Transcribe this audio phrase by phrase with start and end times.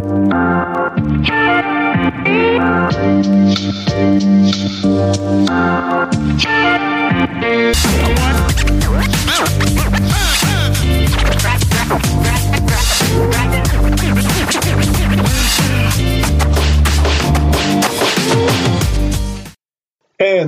[0.00, 0.32] And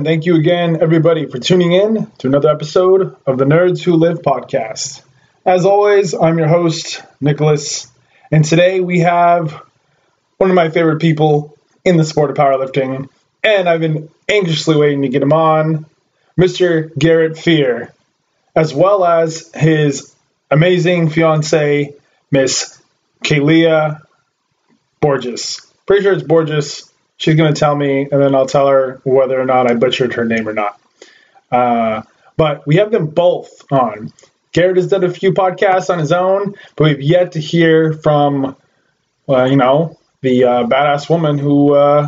[0.03, 4.23] thank you again, everybody, for tuning in to another episode of the Nerds Who Lift
[4.23, 5.03] podcast.
[5.45, 7.92] As always, I'm your host, Nicholas,
[8.33, 9.61] and today we have
[10.37, 11.55] one of my favorite people
[11.85, 13.07] in the sport of powerlifting,
[13.43, 15.85] and I've been anxiously waiting to get him on,
[16.35, 16.97] Mr.
[16.97, 17.93] Garrett Fear,
[18.55, 20.15] as well as his
[20.49, 21.93] amazing fiance,
[22.31, 22.81] Miss
[23.23, 24.01] Kaylia
[24.99, 25.61] Borges.
[25.85, 26.91] Pretty sure it's Borges.
[27.17, 30.13] She's going to tell me, and then I'll tell her whether or not I butchered
[30.15, 30.81] her name or not.
[31.51, 32.01] Uh,
[32.35, 34.11] but we have them both on.
[34.53, 38.55] Garrett has done a few podcasts on his own, but we've yet to hear from,
[39.25, 42.07] well, you know, the uh, badass woman who, uh,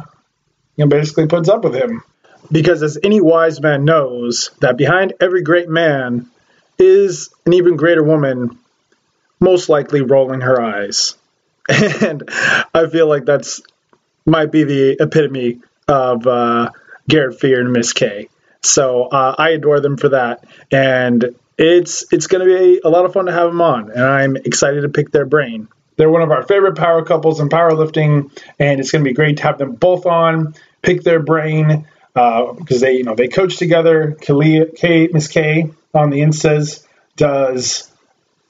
[0.75, 2.03] you know, basically puts up with him.
[2.51, 6.27] Because as any wise man knows, that behind every great man
[6.77, 8.57] is an even greater woman,
[9.39, 11.15] most likely rolling her eyes.
[11.67, 12.29] And
[12.73, 13.61] I feel like that's
[14.27, 16.69] might be the epitome of uh,
[17.07, 18.29] Garrett Fear and Miss K.
[18.61, 23.05] So uh, I adore them for that, and it's it's going to be a lot
[23.05, 25.67] of fun to have them on, and I'm excited to pick their brain.
[25.97, 29.37] They're one of our favorite power couples in powerlifting, and it's going to be great
[29.37, 33.57] to have them both on, pick their brain because uh, they you know they coach
[33.57, 34.17] together.
[34.19, 37.89] Kay, Miss K on the instas does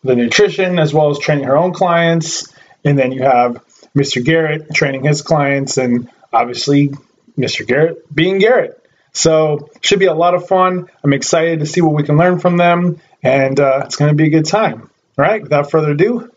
[0.03, 2.51] the nutrition as well as training her own clients,
[2.83, 3.63] and then you have
[3.95, 4.23] Mr.
[4.23, 6.91] Garrett training his clients, and obviously
[7.37, 7.65] Mr.
[7.65, 8.84] Garrett being Garrett.
[9.15, 10.89] So should be a lot of fun.
[11.01, 14.15] I'm excited to see what we can learn from them, and uh, it's going to
[14.15, 14.89] be a good time.
[15.17, 16.29] All right, without further ado,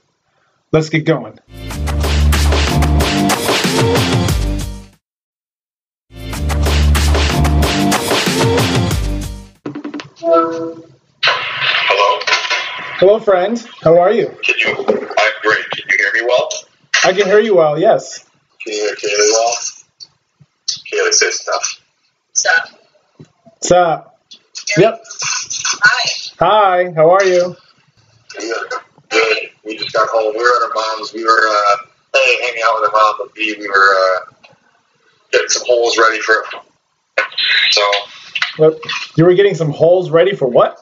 [0.71, 1.41] let's get going.
[10.21, 10.85] Hello.
[13.01, 13.59] Hello, friend.
[13.83, 14.29] How are you?
[14.45, 14.77] Can you?
[14.77, 15.69] I'm great.
[15.71, 16.49] Can you hear me well?
[17.05, 17.77] I can hear you well.
[17.77, 18.25] Yes.
[18.63, 19.53] Can you hear Kaylee well?
[20.93, 21.78] Kaylee, say stuff.
[22.39, 22.69] Sup?
[23.47, 24.21] What's up?
[24.77, 25.03] Yep.
[25.83, 26.11] Hi.
[26.39, 26.93] Hi.
[26.95, 27.57] How are you?
[28.39, 28.57] Good.
[29.09, 29.39] Good.
[29.65, 30.35] We just got home.
[30.37, 31.13] We were at our mom's.
[31.13, 31.77] We were uh,
[32.15, 34.21] A, hanging out with our mom, but B, we were uh,
[35.33, 36.45] getting some holes ready for
[37.71, 37.83] So,
[38.59, 38.79] What?
[39.17, 40.79] You were getting some holes ready for what?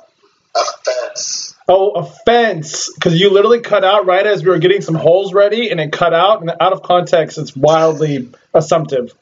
[0.55, 1.55] a fence.
[1.69, 2.93] Oh, a fence.
[2.93, 5.91] Because you literally cut out right as we were getting some holes ready, and it
[5.91, 6.43] cut out.
[6.43, 9.15] And out of context, it's wildly assumptive.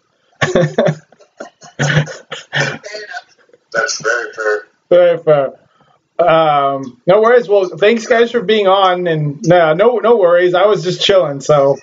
[3.72, 4.66] That's very fair.
[4.88, 5.58] Very fair.
[6.18, 7.48] Um, no worries.
[7.48, 10.54] Well, thanks guys for being on, and no, no, no worries.
[10.54, 11.76] I was just chilling, so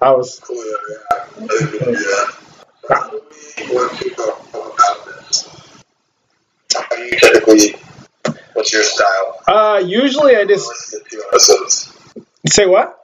[0.00, 0.40] I was.
[0.40, 0.56] Cool.
[0.56, 0.96] Yeah.
[1.12, 2.34] I think we can do that.
[2.88, 3.22] How do
[3.68, 5.48] we want to go about this?
[6.74, 7.76] How do you typically,
[8.54, 9.40] what's your style?
[9.46, 11.96] Uh, usually I just listened to two episodes.
[12.48, 13.00] say what?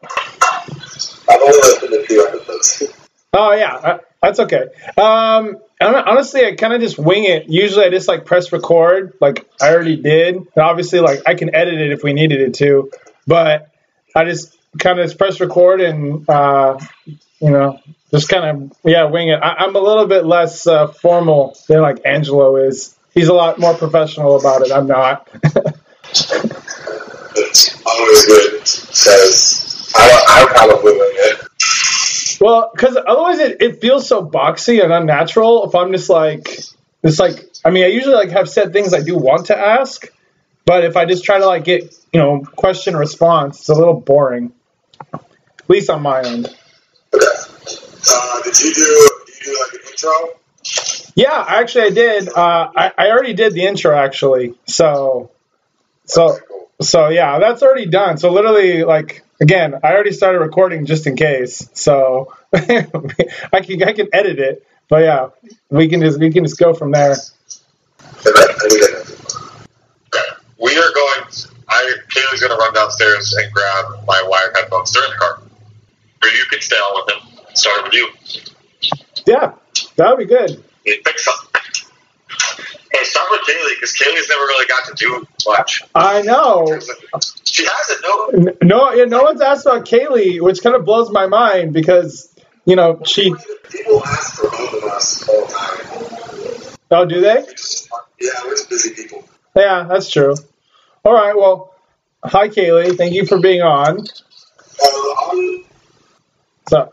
[1.29, 3.06] I've only listened to two episodes.
[3.33, 4.69] Oh yeah, uh, that's okay.
[4.97, 7.49] Um, honestly, I kind of just wing it.
[7.49, 10.37] Usually, I just like press record, like I already did.
[10.37, 12.91] And obviously, like I can edit it if we needed it to,
[13.27, 13.71] but
[14.15, 19.05] I just kind of just press record and uh, you know just kind of yeah
[19.05, 19.37] wing it.
[19.43, 22.97] I, I'm a little bit less uh, formal than like Angelo is.
[23.13, 24.73] He's a lot more professional about it.
[24.73, 25.29] I'm not.
[27.87, 31.46] Always good because I, I wing it.
[32.41, 35.69] Well, because otherwise it, it feels so boxy and unnatural.
[35.69, 36.61] If I'm just like,
[37.03, 40.07] it's like, I mean, I usually like have said things I do want to ask,
[40.65, 44.01] but if I just try to like get, you know, question response, it's a little
[44.01, 44.53] boring.
[45.13, 46.47] At least on my end.
[47.15, 47.27] Okay.
[48.09, 50.41] Uh, did you do, did you do like an intro?
[51.15, 52.29] Yeah, actually, I did.
[52.29, 54.55] Uh, I, I already did the intro actually.
[54.67, 55.31] So,
[56.05, 56.39] so,
[56.81, 58.19] so yeah, that's already done.
[58.19, 61.69] So literally, like, again, I already started recording just in case.
[61.75, 65.29] So I can I can edit it, but yeah,
[65.71, 67.17] we can just we can just go from there.
[68.25, 69.21] We did it.
[70.09, 70.29] Okay.
[70.59, 71.29] We are going,
[71.69, 74.93] I, Kaylee's going to run downstairs and grab my wired headphones.
[74.93, 75.43] They're in the car.
[76.23, 77.47] Or you can stay on with him.
[77.55, 78.11] Start with you.
[79.27, 79.53] Yeah,
[79.97, 80.63] that would be good.
[80.85, 81.61] You pick something.
[82.93, 85.83] Hey, start with Kaylee because Kaylee's never really got to do much.
[85.95, 86.79] I know.
[87.57, 88.53] She hasn't, no.
[88.69, 92.31] No, yeah, no one's asked about Kaylee, which kind of blows my mind because
[92.67, 93.35] you know she.
[93.71, 96.77] People ask for both of us all the time.
[96.91, 97.47] Oh, do they?
[98.21, 99.27] Yeah, we're just busy people.
[99.57, 100.35] Yeah, that's true.
[101.03, 101.35] All right.
[101.35, 101.73] Well,
[102.23, 102.95] hi Kaylee.
[102.95, 104.05] Thank you for being on.
[104.83, 105.65] Uh, um,
[106.69, 106.93] So,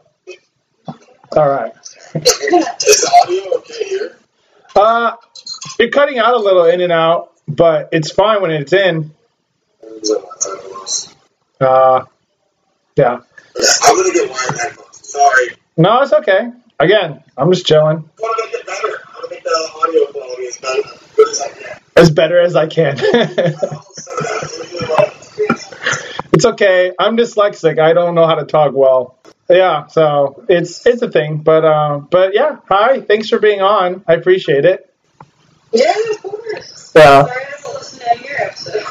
[1.35, 1.73] all right.
[2.15, 2.21] Is
[3.01, 4.17] the audio okay here?
[4.77, 5.17] Uh,
[5.77, 9.11] you're cutting out a little in and out, but it's fine when it's in.
[11.59, 12.05] Uh,
[12.95, 13.19] yeah.
[13.83, 15.07] I'm gonna get wired headphones.
[15.09, 15.47] Sorry.
[15.77, 16.51] No, it's okay.
[16.79, 17.97] Again, I'm just chilling.
[17.97, 18.87] I want to make it better.
[18.87, 21.79] I want to make the audio quality as better, as good as I can.
[21.95, 22.99] As better as I can.
[22.99, 24.33] I almost said that.
[24.35, 25.13] It was really well.
[26.33, 26.91] it's okay.
[26.99, 27.79] I'm dyslexic.
[27.79, 29.17] I don't know how to talk well.
[29.49, 31.37] Yeah, so it's it's a thing.
[31.37, 32.57] But uh, but yeah.
[32.69, 33.01] Hi.
[33.01, 34.03] Thanks for being on.
[34.07, 34.89] I appreciate it.
[35.71, 36.91] Yeah, of course.
[36.95, 37.25] Yeah.
[37.25, 38.83] Sorry I haven't listened to your episode.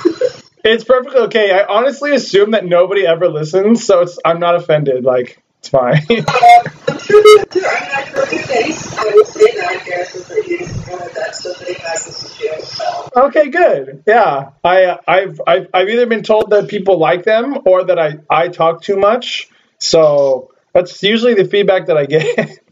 [0.65, 1.51] It's perfectly okay.
[1.51, 5.05] I honestly assume that nobody ever listens, so it's I'm not offended.
[5.05, 6.03] Like it's fine.
[6.09, 7.63] I'm sure you do.
[7.65, 8.99] I mean, I heard your face.
[8.99, 10.59] I would say that, I guess, is that you
[10.91, 12.61] wanted that stuff that he has this show.
[12.61, 13.09] So.
[13.27, 14.05] okay, good.
[14.07, 18.19] Yeah, I I've, I've I've either been told that people like them or that I
[18.31, 19.49] I talk too much.
[19.79, 22.59] So that's usually the feedback that I get.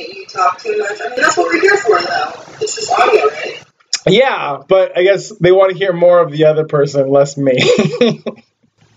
[0.00, 1.00] You talk too much.
[1.04, 2.32] I mean, that's what we're here for, though.
[2.60, 3.64] It's just audio, right?
[4.08, 7.58] Yeah, but I guess they want to hear more of the other person, less me.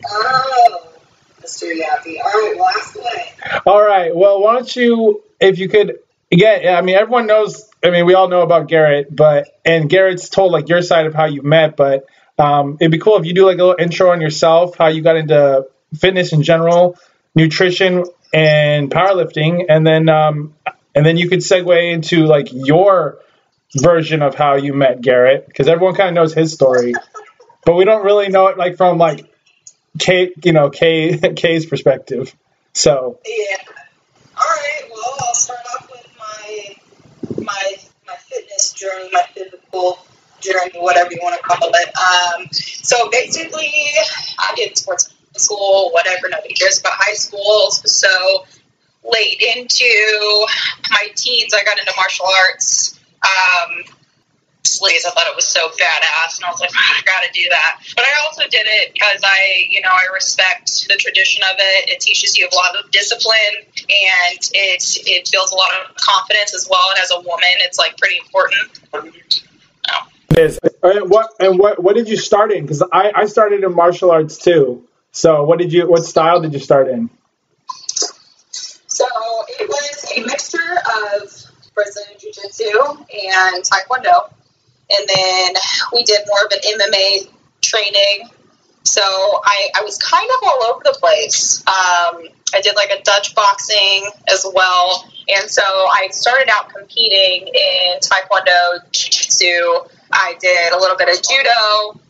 [0.04, 0.94] Oh,
[1.42, 1.72] Mr.
[1.72, 2.18] Yappy.
[2.24, 3.62] All right, well, ask away.
[3.66, 4.16] All right.
[4.16, 6.00] Well, why don't you, if you could,
[6.30, 7.70] yeah, I mean, everyone knows.
[7.84, 11.14] I mean, we all know about Garrett, but and Garrett's told like your side of
[11.14, 12.06] how you met, but
[12.38, 15.02] um, it'd be cool if you do like a little intro on yourself, how you
[15.02, 15.68] got into
[16.00, 16.98] fitness in general,
[17.36, 20.54] nutrition, and powerlifting, and then um,
[20.96, 23.20] and then you could segue into like your
[23.76, 26.94] version of how you met Garrett, because everyone kind of knows his story,
[27.66, 29.26] but we don't really know it like from like
[30.00, 32.36] K, you know, K K's perspective.
[32.74, 33.20] So.
[33.26, 33.58] Yeah.
[34.38, 34.90] All right.
[34.90, 37.76] Well, I'll start off with my my
[38.08, 40.00] my fitness journey, my physical
[40.40, 41.90] journey, whatever you want to call it.
[41.98, 43.72] Um, so basically,
[44.40, 46.30] I did sports school, whatever.
[46.30, 47.72] Nobody cares about high school.
[47.72, 48.46] So
[49.04, 50.48] late into
[50.90, 53.00] my teens, I got into martial arts.
[53.22, 53.84] Um,
[54.64, 55.06] sleaze.
[55.06, 57.82] I thought it was so badass, and I was like, I gotta do that.
[57.96, 61.90] But I also did it because I, you know, I respect the tradition of it.
[61.90, 66.54] It teaches you a lot of discipline, and it it builds a lot of confidence
[66.54, 66.86] as well.
[66.90, 68.80] And as a woman, it's like pretty important.
[70.32, 70.60] It is.
[70.84, 72.64] And what and what what did you start in?
[72.64, 74.88] Because I I started in martial arts too.
[75.12, 77.10] So what did you what style did you start in?
[78.88, 79.06] So
[79.60, 81.41] it was a mixture of
[81.74, 84.32] Brazilian Jiu Jitsu and Taekwondo.
[84.98, 85.54] And then
[85.94, 87.30] we did more of an MMA
[87.62, 88.30] training.
[88.84, 91.60] So I, I was kind of all over the place.
[91.68, 95.06] Um, I did like a Dutch boxing as well.
[95.30, 99.90] And so I started out competing in Taekwondo, Jiu Jitsu.
[100.12, 102.02] I did a little bit of judo.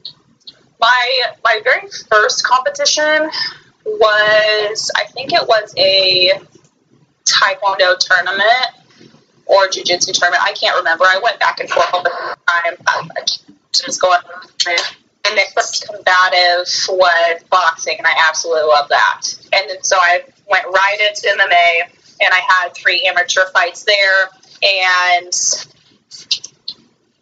[0.80, 3.30] My, my very first competition
[3.86, 6.31] was, I think it was a
[7.25, 8.81] Taekwondo tournament
[9.45, 10.43] or jujitsu tournament.
[10.43, 11.05] I can't remember.
[11.05, 12.38] I went back and forth all the time.
[12.88, 13.25] I I
[13.71, 14.19] just going.
[15.23, 19.21] And mixed combative was boxing, and I absolutely love that.
[19.53, 21.91] And then so I went right into MMA,
[22.21, 24.29] and I had three amateur fights there.
[24.63, 25.33] And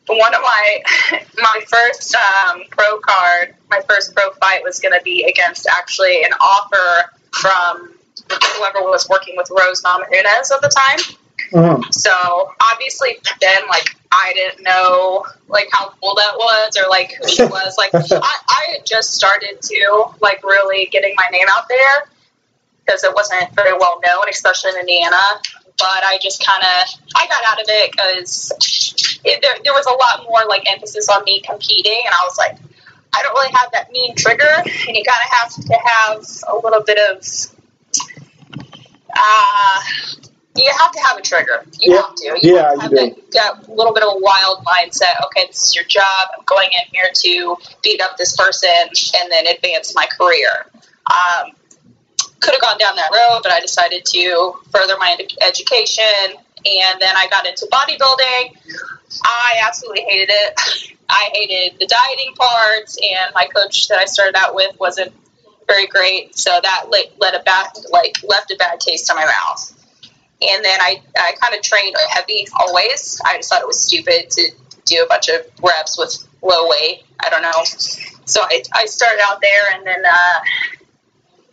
[0.07, 0.83] one of my
[1.37, 6.23] my first um, pro card, my first pro fight was going to be against actually
[6.23, 7.93] an offer from
[8.29, 11.17] whoever was working with Rose Namajunas at the time.
[11.53, 11.81] Uh-huh.
[11.91, 12.11] So
[12.71, 17.43] obviously then, like I didn't know like how cool that was or like who she
[17.43, 17.75] was.
[17.77, 22.11] Like I, I had just started to like really getting my name out there
[22.85, 25.17] because it wasn't very well known, especially in Indiana.
[25.77, 28.51] But I just kind of I got out of it because
[29.23, 32.57] there, there was a lot more like emphasis on me competing, and I was like,
[33.13, 36.55] I don't really have that mean trigger, and you kind of have to have a
[36.61, 37.23] little bit of
[39.15, 39.81] uh,
[40.55, 41.63] you have to have a trigger.
[41.79, 42.01] You Yeah.
[42.01, 42.25] have to.
[42.41, 42.95] You Yeah, have to you have do.
[43.31, 45.23] that, that little bit of a wild mindset.
[45.25, 46.29] Okay, this is your job.
[46.37, 48.69] I'm going in here to beat up this person
[49.21, 50.65] and then advance my career.
[51.07, 51.51] Um,
[52.39, 56.35] could have gone down that road, but I decided to further my ed- education.
[56.65, 58.57] And then I got into bodybuilding.
[59.23, 60.93] I absolutely hated it.
[61.09, 65.11] I hated the dieting parts, and my coach that I started out with wasn't
[65.67, 66.37] very great.
[66.37, 69.78] So that let, let a bad, like, left a bad taste in my mouth.
[70.41, 73.21] And then I, I kind of trained heavy always.
[73.25, 74.51] I just thought it was stupid to
[74.85, 77.03] do a bunch of reps with low weight.
[77.19, 77.63] I don't know.
[78.25, 80.39] So I, I started out there, and then uh,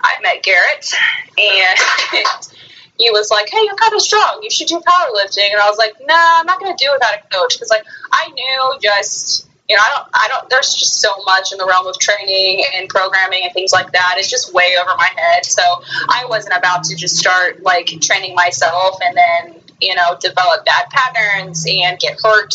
[0.01, 0.93] I met Garrett,
[1.37, 1.79] and
[2.99, 4.41] he was like, "Hey, you're kind of strong.
[4.43, 6.95] You should do powerlifting." And I was like, "Nah, I'm not going to do it
[6.95, 10.75] without a coach because, like, I knew just you know, I don't, I don't, there's
[10.75, 14.15] just so much in the realm of training and programming and things like that.
[14.17, 15.45] It's just way over my head.
[15.45, 15.63] So
[16.09, 20.87] I wasn't about to just start like training myself and then, you know, develop bad
[20.91, 22.55] patterns and get hurt.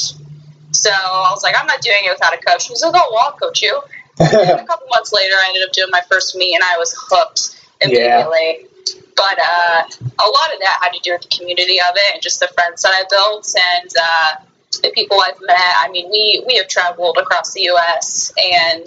[0.71, 2.67] So I was like, I'm not doing it without a coach.
[2.67, 3.81] He was like, oh, well, I'll coach you.
[4.19, 7.59] a couple months later, I ended up doing my first meet and I was hooked
[7.81, 8.59] immediately.
[8.61, 9.01] Yeah.
[9.17, 12.23] But uh, a lot of that had to do with the community of it and
[12.23, 14.45] just the friends that I built and, uh,
[14.81, 15.57] the people I've met.
[15.57, 18.31] I mean, we we have traveled across the U.S.
[18.37, 18.85] and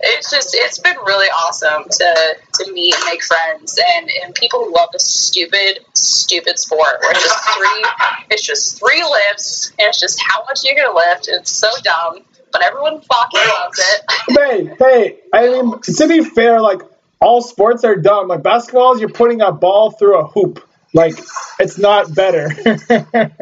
[0.00, 4.60] it's just it's been really awesome to to meet and make friends and and people
[4.60, 7.84] who love this stupid stupid sport where it's just three
[8.30, 11.28] it's just three lifts and it's just how much you're gonna lift.
[11.28, 12.20] It's so dumb,
[12.52, 14.00] but everyone fucking loves it.
[14.30, 16.82] Hey, hey, I mean to be fair, like
[17.20, 18.28] all sports are dumb.
[18.28, 20.62] Like basketball is you're putting a ball through a hoop.
[20.94, 21.18] Like
[21.58, 22.48] it's not better.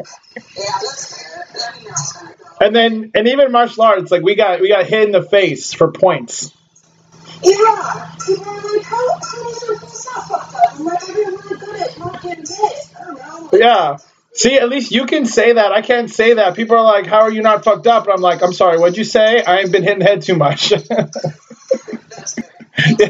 [2.59, 5.73] And then, and even martial arts, like we got we got hit in the face
[5.73, 6.51] for points.
[7.43, 9.21] Yeah, people are like, how, not
[10.27, 10.73] fucked up?
[10.73, 12.73] I'm like, I'm really good at not getting hit.
[13.53, 13.97] Yeah.
[14.33, 15.71] See, at least you can say that.
[15.71, 16.55] I can't say that.
[16.55, 18.77] People are like, "How are you not fucked up?" And I'm like, "I'm sorry.
[18.77, 19.43] What'd you say?
[19.43, 20.71] I ain't been hitting the head too much."
[22.99, 23.09] yeah.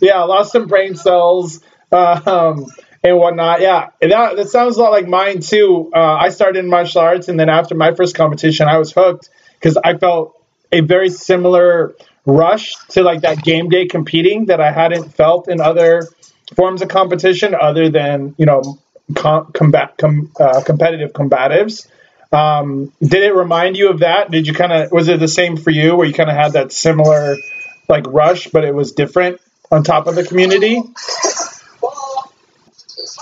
[0.00, 1.60] yeah, lost some brain cells.
[1.90, 2.66] Uh, um,
[3.02, 3.60] and whatnot.
[3.60, 5.90] Yeah, that that sounds a lot like mine too.
[5.94, 9.28] Uh, I started in martial arts, and then after my first competition, I was hooked
[9.54, 10.40] because I felt
[10.70, 11.94] a very similar
[12.24, 16.08] rush to like that game day competing that I hadn't felt in other
[16.54, 18.78] forms of competition other than you know
[19.14, 21.88] com- combat com- uh, competitive combatives.
[22.32, 24.30] Um, did it remind you of that?
[24.30, 26.52] Did you kind of was it the same for you where you kind of had
[26.52, 27.36] that similar
[27.88, 29.40] like rush, but it was different
[29.70, 30.80] on top of the community?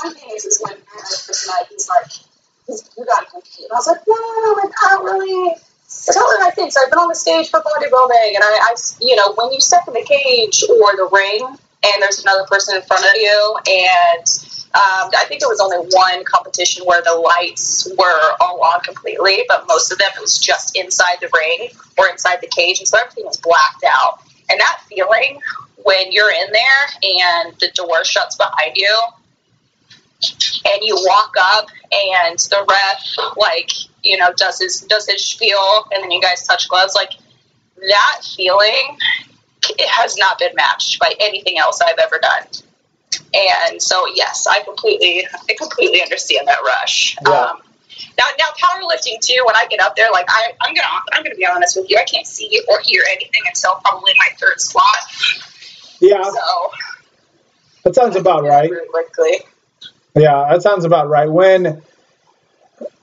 [0.02, 2.10] My thing is, is when first night, he's like,
[2.66, 3.64] he's, you got to compete.
[3.64, 4.14] And I was like, no,
[4.62, 5.54] like, I don't really.
[6.08, 6.80] I told him think so.
[6.84, 9.82] I've been on the stage for bodybuilding, and I, I, you know, when you step
[9.88, 11.42] in the cage or the ring,
[11.82, 14.26] and there's another person in front of you, and
[14.72, 19.42] um, I think there was only one competition where the lights were all on completely,
[19.48, 22.86] but most of them it was just inside the ring or inside the cage, and
[22.86, 24.20] so everything was blacked out.
[24.48, 25.40] And that feeling
[25.82, 29.00] when you're in there and the door shuts behind you,
[30.64, 33.70] and you walk up and the ref like
[34.02, 37.12] you know does his does his spiel and then you guys touch gloves like
[37.76, 38.98] that feeling
[39.68, 42.46] it has not been matched by anything else I've ever done.
[43.34, 47.16] And so yes, I completely I completely understand that rush.
[47.24, 47.32] Yeah.
[47.32, 47.62] Um,
[48.18, 49.42] now, now powerlifting too.
[49.44, 51.98] When I get up there, like I, I'm gonna, I'm gonna be honest with you.
[51.98, 54.84] I can't see or hear anything until probably my third squat.
[56.00, 56.22] Yeah.
[56.22, 56.70] So
[57.84, 58.70] that sounds about right.
[58.70, 59.38] Really quickly.
[60.14, 61.30] Yeah, that sounds about right.
[61.30, 61.82] When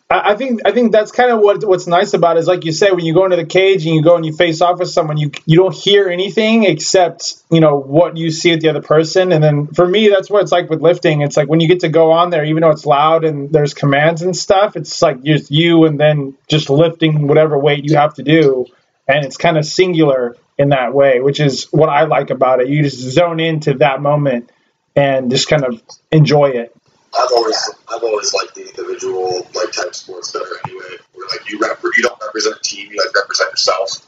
[0.10, 2.72] I think I think that's kind of what what's nice about it is like you
[2.72, 4.90] said when you go into the cage and you go and you face off with
[4.90, 8.82] someone you you don't hear anything except you know what you see with the other
[8.82, 9.34] person.
[9.34, 11.22] And then for me that's what it's like with lifting.
[11.22, 13.74] It's like when you get to go on there even though it's loud and there's
[13.74, 18.14] commands and stuff it's like just you and then just lifting whatever weight you have
[18.14, 18.66] to do.
[19.10, 22.70] And it's kind of singular in that way which is what I like about it.
[22.70, 24.54] You just zone into that moment
[24.96, 25.82] and just kind of
[26.14, 26.74] enjoy it
[27.18, 30.98] I've always I've always liked the individual like type sports better anyway.
[31.14, 34.08] Where like you rep you don't represent a team, you like represent yourself.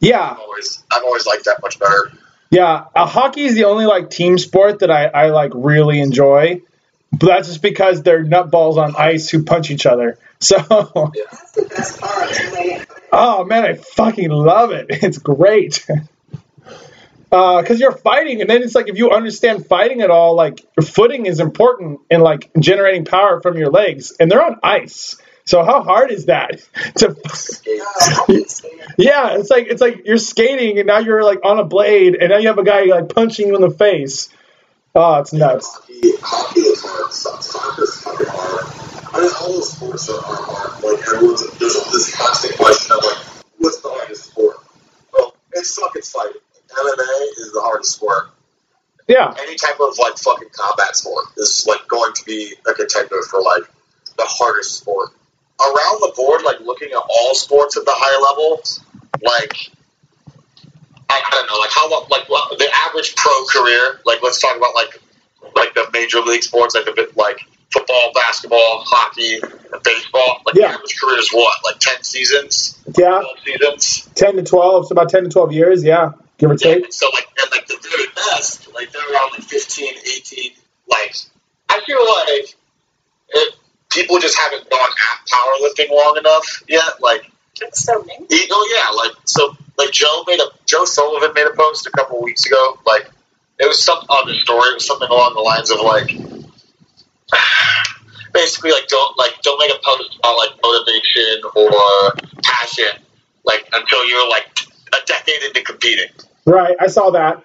[0.00, 0.30] Yeah.
[0.30, 2.12] I've always I've always liked that much better.
[2.50, 6.62] Yeah, uh, hockey is the only like team sport that I, I like really enjoy.
[7.10, 10.18] But that's just because they're nutballs on ice who punch each other.
[10.40, 10.56] So
[11.14, 11.22] yeah.
[11.30, 12.86] that's the best part.
[13.10, 14.86] Oh man, I fucking love it.
[15.02, 15.86] It's great.
[17.34, 20.64] because uh, you're fighting, and then it's like if you understand fighting at all, like
[20.76, 25.16] your footing is important in like generating power from your legs, and they're on ice.
[25.44, 26.60] So how hard is that
[26.98, 27.08] to?
[28.98, 32.30] yeah, it's like it's like you're skating, and now you're like on a blade, and
[32.30, 34.28] now you have a guy like punching you in the face.
[34.94, 35.74] Oh, it's nuts.
[35.74, 37.12] Hockey, hockey is hard.
[37.12, 39.12] Soccer is fucking hard.
[39.12, 40.84] I mean, all those sports are hard.
[40.84, 43.26] Like everyone's there's this constant question of like,
[43.58, 44.56] what's the hardest sport?
[45.12, 46.40] Well, it's fucking fighting.
[46.74, 48.30] MMA is the hardest sport.
[49.08, 49.34] Yeah.
[49.38, 53.42] Any type of like fucking combat sport is like going to be a contender for
[53.42, 53.64] like
[54.16, 55.10] the hardest sport.
[55.60, 58.60] Around the board, like looking at all sports at the high level,
[59.22, 59.70] like
[61.08, 64.00] I, I don't know, like how long, like what, the average pro career.
[64.04, 65.00] Like let's talk about like
[65.54, 67.38] like the major league sports, like the bit like
[67.72, 69.38] football, basketball, hockey,
[69.84, 70.40] baseball.
[70.44, 70.68] Like yeah.
[70.68, 72.82] the average career is what, like ten seasons?
[72.98, 74.08] Yeah, seasons.
[74.16, 74.84] Ten to twelve.
[74.84, 75.84] It's about ten to twelve years.
[75.84, 76.82] Yeah give or take.
[76.82, 80.52] Yeah, so like at like the very best, like they're around like 15, 18.
[80.88, 81.14] Like
[81.70, 82.54] I feel like
[83.30, 83.54] it,
[83.90, 87.00] people just haven't gone at powerlifting long enough yet.
[87.00, 88.26] Like It's so mean.
[88.28, 91.90] He, oh yeah, like so, like Joe made a Joe Sullivan made a post a
[91.90, 92.78] couple weeks ago.
[92.86, 93.10] Like
[93.58, 94.70] it was some other story.
[94.70, 96.10] It was something along the lines of like,
[98.32, 102.12] basically like don't like don't make a post about like motivation or
[102.42, 103.00] passion
[103.44, 104.46] like until you're like
[104.94, 106.08] a decade into competing.
[106.46, 107.36] Right, I saw that.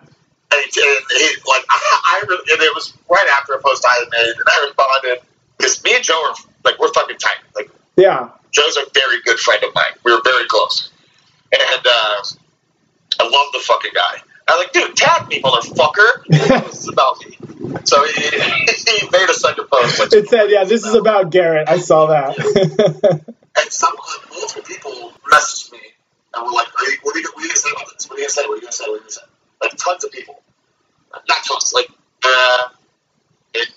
[0.51, 3.99] And, and he, like I, I really, and it was right after a post I
[3.99, 5.27] had made, and I responded
[5.57, 7.37] because me and Joe are like we're fucking tight.
[7.55, 9.93] Like Yeah, Joe's a very good friend of mine.
[10.03, 10.91] We were very close.
[11.51, 12.23] And uh,
[13.19, 14.21] I love the fucking guy.
[14.47, 16.25] I was like, dude, tag me, motherfucker.
[16.65, 17.37] this is about me.
[17.83, 19.99] So he, he made a second post.
[19.99, 21.69] Like, it said, yeah, this is about Garrett.
[21.69, 22.37] I saw that.
[23.55, 23.95] and some
[24.31, 25.79] multiple people messaged me
[26.39, 27.93] and were like, are you, what, are you, what are you going to say about
[27.93, 28.09] this?
[28.09, 28.43] What are you going to say?
[28.43, 28.85] What are you going to say?
[28.87, 29.21] What are you to say?
[29.61, 30.41] Like, tons of people.
[31.11, 31.73] Not tons.
[31.73, 31.89] Like,
[32.23, 32.69] uh,
[33.53, 33.69] it,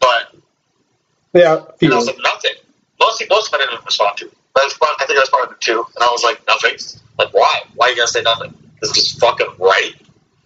[0.00, 0.34] but
[1.32, 2.54] yeah, And I was like, nothing.
[3.00, 4.30] Most, most of them I didn't respond to.
[4.56, 6.76] I, respond, I think I responded to two, and I was like, nothing.
[7.18, 7.62] Like, why?
[7.74, 8.54] Why are you going to say nothing?
[8.82, 9.94] It's just fucking right.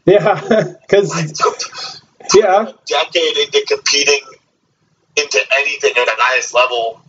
[0.05, 1.13] Yeah, because
[2.35, 4.21] yeah, decade into competing
[5.17, 7.01] into anything at the highest level.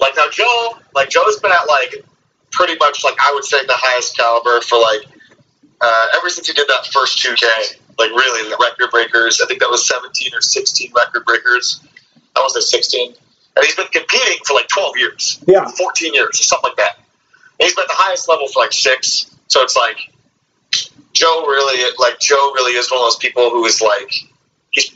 [0.00, 2.04] Like, now, Joe, like, Joe's been at, like,
[2.54, 5.02] pretty much, like, I would say the highest caliber for, like,
[5.80, 7.44] uh, ever since he did that first 2K,
[7.98, 9.40] like, really, the record breakers.
[9.42, 11.80] I think that was 17 or 16 record breakers.
[12.36, 13.14] I was at 16.
[13.56, 16.96] And he's been competing for like 12 years, yeah, 14 years, or something like that.
[16.96, 19.30] And he's been at the highest level for like six.
[19.46, 19.96] So it's like
[21.12, 24.12] Joe really, like Joe really is one of those people who is like
[24.72, 24.90] he's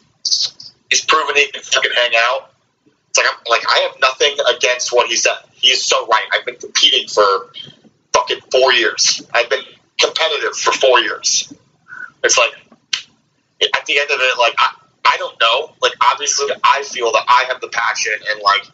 [0.90, 2.50] he's proven he can fucking hang out.
[3.10, 5.38] It's like I'm like I have nothing against what he said.
[5.60, 6.24] He's so right.
[6.32, 7.24] I've been competing for
[8.12, 9.22] fucking four years.
[9.34, 9.62] I've been
[10.00, 11.52] competitive for four years.
[12.24, 12.52] It's like
[13.62, 14.74] at the end of it, like I,
[15.04, 15.72] I don't know.
[15.82, 18.66] Like obviously, I feel that I have the passion and like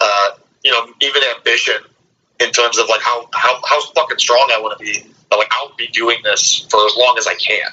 [0.00, 0.30] uh,
[0.64, 1.76] you know even ambition
[2.40, 5.04] in terms of like how how how fucking strong I want to be.
[5.30, 7.68] But like I'll be doing this for as long as I can.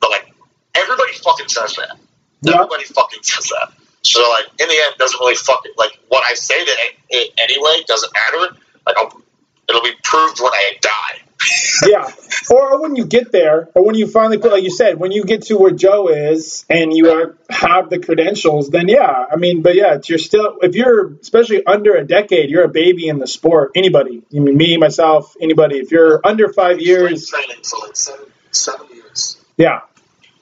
[0.00, 0.32] But like
[0.74, 1.96] everybody fucking says that.
[2.42, 2.54] Yeah.
[2.54, 3.72] Everybody fucking says that.
[4.12, 6.76] So like in the end, it doesn't really fucking like what I say to
[7.10, 8.56] it anyway doesn't matter.
[8.86, 9.20] Like I'll,
[9.68, 11.20] it'll be proved when I die.
[11.86, 12.10] yeah.
[12.50, 15.24] Or when you get there, or when you finally put, like you said, when you
[15.24, 19.26] get to where Joe is and you are, have the credentials, then yeah.
[19.30, 23.08] I mean, but yeah, you're still if you're especially under a decade, you're a baby
[23.08, 23.72] in the sport.
[23.74, 25.78] Anybody, I mean, me, myself, anybody.
[25.78, 29.42] If you're under five years, training for like seven seven years.
[29.56, 29.80] yeah,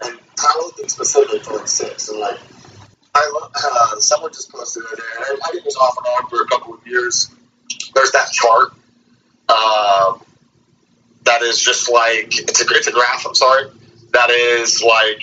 [0.03, 2.09] and powerlifting specifically for like six.
[2.09, 2.39] And like,
[3.15, 6.31] I love, uh, someone just posted it, and I think it was off and on
[6.31, 7.31] for a couple of years.
[7.95, 8.73] There's that chart
[9.49, 10.23] um,
[11.25, 13.27] that is just like it's a it's a graph.
[13.27, 13.71] I'm sorry,
[14.13, 15.23] that is like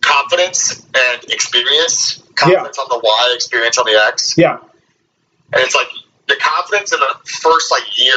[0.00, 2.22] confidence and experience.
[2.34, 4.58] Confidence on the Y, experience on the X, yeah,
[5.52, 5.88] and it's like
[6.26, 8.14] the confidence in the first like year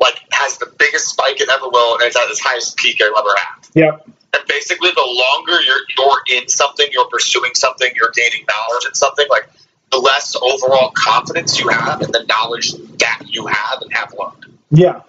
[0.00, 3.12] like has the biggest spike it ever will, and it's at its highest peak I've
[3.18, 3.68] ever had.
[3.74, 3.96] yeah,
[4.32, 8.94] And basically, the longer you're you're in something, you're pursuing something, you're gaining knowledge in
[8.94, 9.48] something, like
[9.90, 14.56] the less overall confidence you have and the knowledge that you have and have learned.
[14.70, 15.00] yeah,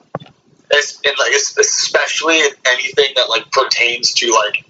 [0.72, 4.66] It's, and like it's especially in anything that like pertains to like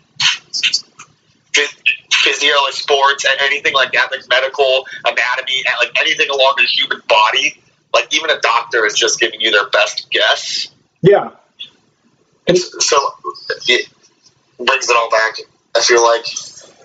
[1.53, 6.55] phys- physio, like sports, and anything like that, like medical anatomy, and like anything along
[6.57, 7.57] the human body.
[7.93, 10.69] Like even a doctor is just giving you their best guess.
[11.01, 11.31] yeah.
[12.47, 12.97] It's, so
[13.67, 13.87] it
[14.65, 15.37] brings it all back.
[15.75, 16.25] I feel like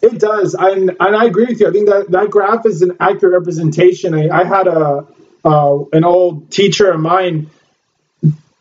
[0.03, 1.69] It does, and and I agree with you.
[1.69, 4.15] I think that that graph is an accurate representation.
[4.15, 5.07] I, I had a
[5.45, 7.51] uh, an old teacher of mine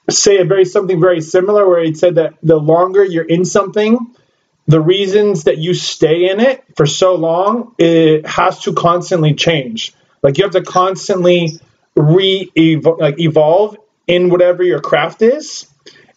[0.10, 4.16] say a very something very similar, where he said that the longer you're in something,
[4.68, 9.94] the reasons that you stay in it for so long, it has to constantly change.
[10.22, 11.60] Like you have to constantly
[11.96, 12.52] re
[13.00, 15.68] like evolve in whatever your craft is,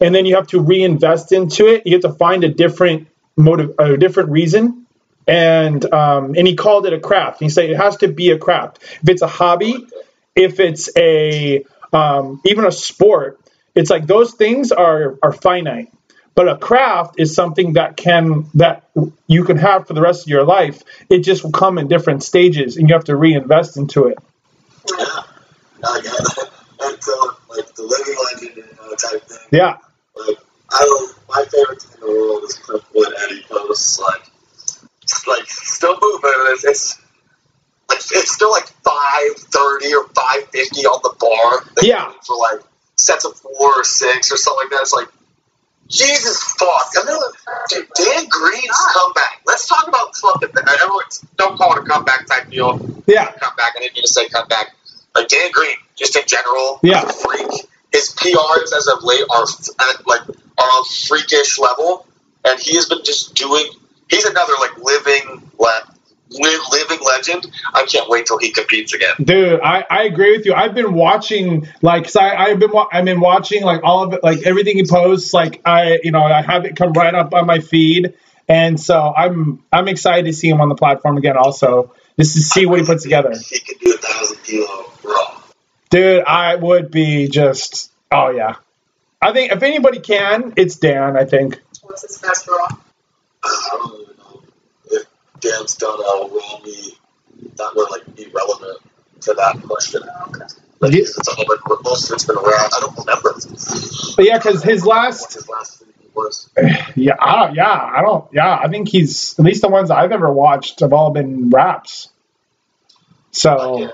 [0.01, 1.87] and then you have to reinvest into it.
[1.87, 4.87] You have to find a different motive, a different reason.
[5.27, 7.41] And um, and he called it a craft.
[7.41, 8.79] He said it has to be a craft.
[9.03, 9.87] If it's a hobby,
[10.35, 13.39] if it's a um, even a sport,
[13.75, 15.93] it's like those things are are finite.
[16.35, 18.89] But a craft is something that can that
[19.27, 20.83] you can have for the rest of your life.
[21.11, 24.19] It just will come in different stages, and you have to reinvest into it.
[24.89, 25.05] Yeah,
[25.85, 26.51] I got that.
[26.81, 29.49] And so, like the living legend type thing.
[29.51, 29.79] Yeah,
[30.71, 31.15] I don't.
[31.29, 33.99] My favorite thing in the world is Cliff Wood Eddie posts.
[33.99, 34.23] Like,
[35.27, 36.31] like still moving.
[36.53, 37.01] It's, it's
[37.89, 41.73] like it's still like five thirty or five fifty on the bar.
[41.81, 42.13] They Yeah.
[42.27, 42.61] For like
[42.97, 44.83] sets of four or six or something like that.
[44.83, 45.09] It's like.
[45.91, 46.91] Jesus fuck!
[46.97, 47.17] And then,
[47.71, 49.41] dude, Dan Green's comeback.
[49.47, 50.51] Let's talk about fucking.
[50.55, 51.03] Everyone,
[51.39, 53.73] don't call it a comeback type deal yeah, comeback.
[53.75, 54.75] I didn't mean to say comeback.
[55.15, 57.01] Like Dan Green, just in general, Yeah.
[57.09, 57.49] freak.
[57.91, 59.45] his PRs as of late are
[59.79, 60.21] uh, like
[60.59, 62.07] a freakish level,
[62.45, 63.67] and he has been just doing.
[64.09, 65.43] He's another like living
[66.31, 67.47] le- living legend.
[67.75, 69.15] I can't wait till he competes again.
[69.23, 70.55] Dude, I, I agree with you.
[70.55, 74.13] I've been watching like cause I I've been wa- I've been watching like all of
[74.13, 77.35] it like everything he posts like I you know I have it come right up
[77.35, 78.15] on my feed
[78.49, 82.41] and so I'm I'm excited to see him on the platform again also just to
[82.41, 83.33] see what he puts together.
[83.33, 85.41] He could do a thousand kilo raw.
[85.91, 88.57] Dude, I would be just oh yeah.
[89.21, 91.61] I think if anybody can, it's Dan, I think.
[91.83, 92.69] What's his best raw?
[93.43, 94.43] I don't even know
[94.91, 95.07] if
[95.41, 96.99] Dan's done a raw meet
[97.57, 98.79] that would like be relevant
[99.23, 100.03] to that question.
[100.05, 100.33] Oh,
[100.81, 101.01] like, Yeah.
[101.01, 102.43] it's all been, most of it's been raw.
[102.45, 103.35] I don't remember
[104.17, 105.83] But yeah, cuz his last his last
[106.15, 106.49] was.
[106.97, 110.13] yeah, I don't, yeah, I don't yeah, I think he's at least the ones I've
[110.13, 112.09] ever watched have all been wraps.
[113.33, 113.93] So Again,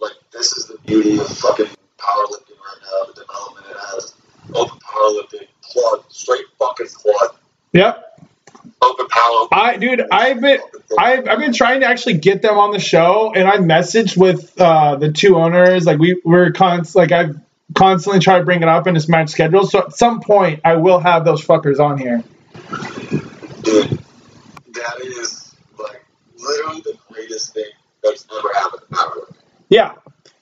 [0.00, 1.66] like this is the beauty of fucking
[1.98, 3.12] powerlifting right now.
[3.12, 4.14] The development it has.
[4.54, 7.36] Open powerlifting, plug, straight fucking plug.
[7.72, 8.04] Yep.
[8.80, 9.48] Open power.
[9.52, 10.60] I dude, I've been
[10.96, 14.58] I've, I've been trying to actually get them on the show, and I messaged with
[14.60, 15.84] uh, the two owners.
[15.84, 17.38] Like we we're const like I've
[17.74, 19.66] constantly tried to bring it up in this match schedule.
[19.66, 22.22] So at some point, I will have those fuckers on here.
[23.62, 23.98] Dude,
[24.72, 26.04] that is like
[26.36, 27.64] literally the greatest thing
[28.02, 29.34] that's ever happened to powerlifting.
[29.68, 29.94] Yeah,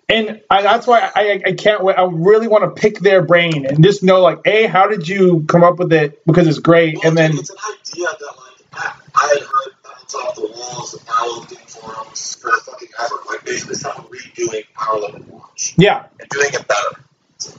[0.08, 1.96] and I, that's why I, I can't wait.
[1.96, 5.44] I really want to pick their brain and just know like, a how did you
[5.48, 8.92] come up with it because it's great, and then it's an idea that like I,
[9.14, 13.14] I had heard bounce off the walls of powerlifting forums for fucking ever.
[13.28, 17.00] Like basically someone redoing powerlifting watch yeah, and doing it better.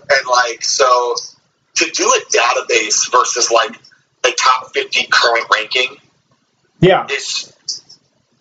[0.09, 1.15] And like so
[1.75, 3.75] to do a database versus like
[4.25, 5.97] a top fifty current ranking
[6.79, 7.53] yeah, is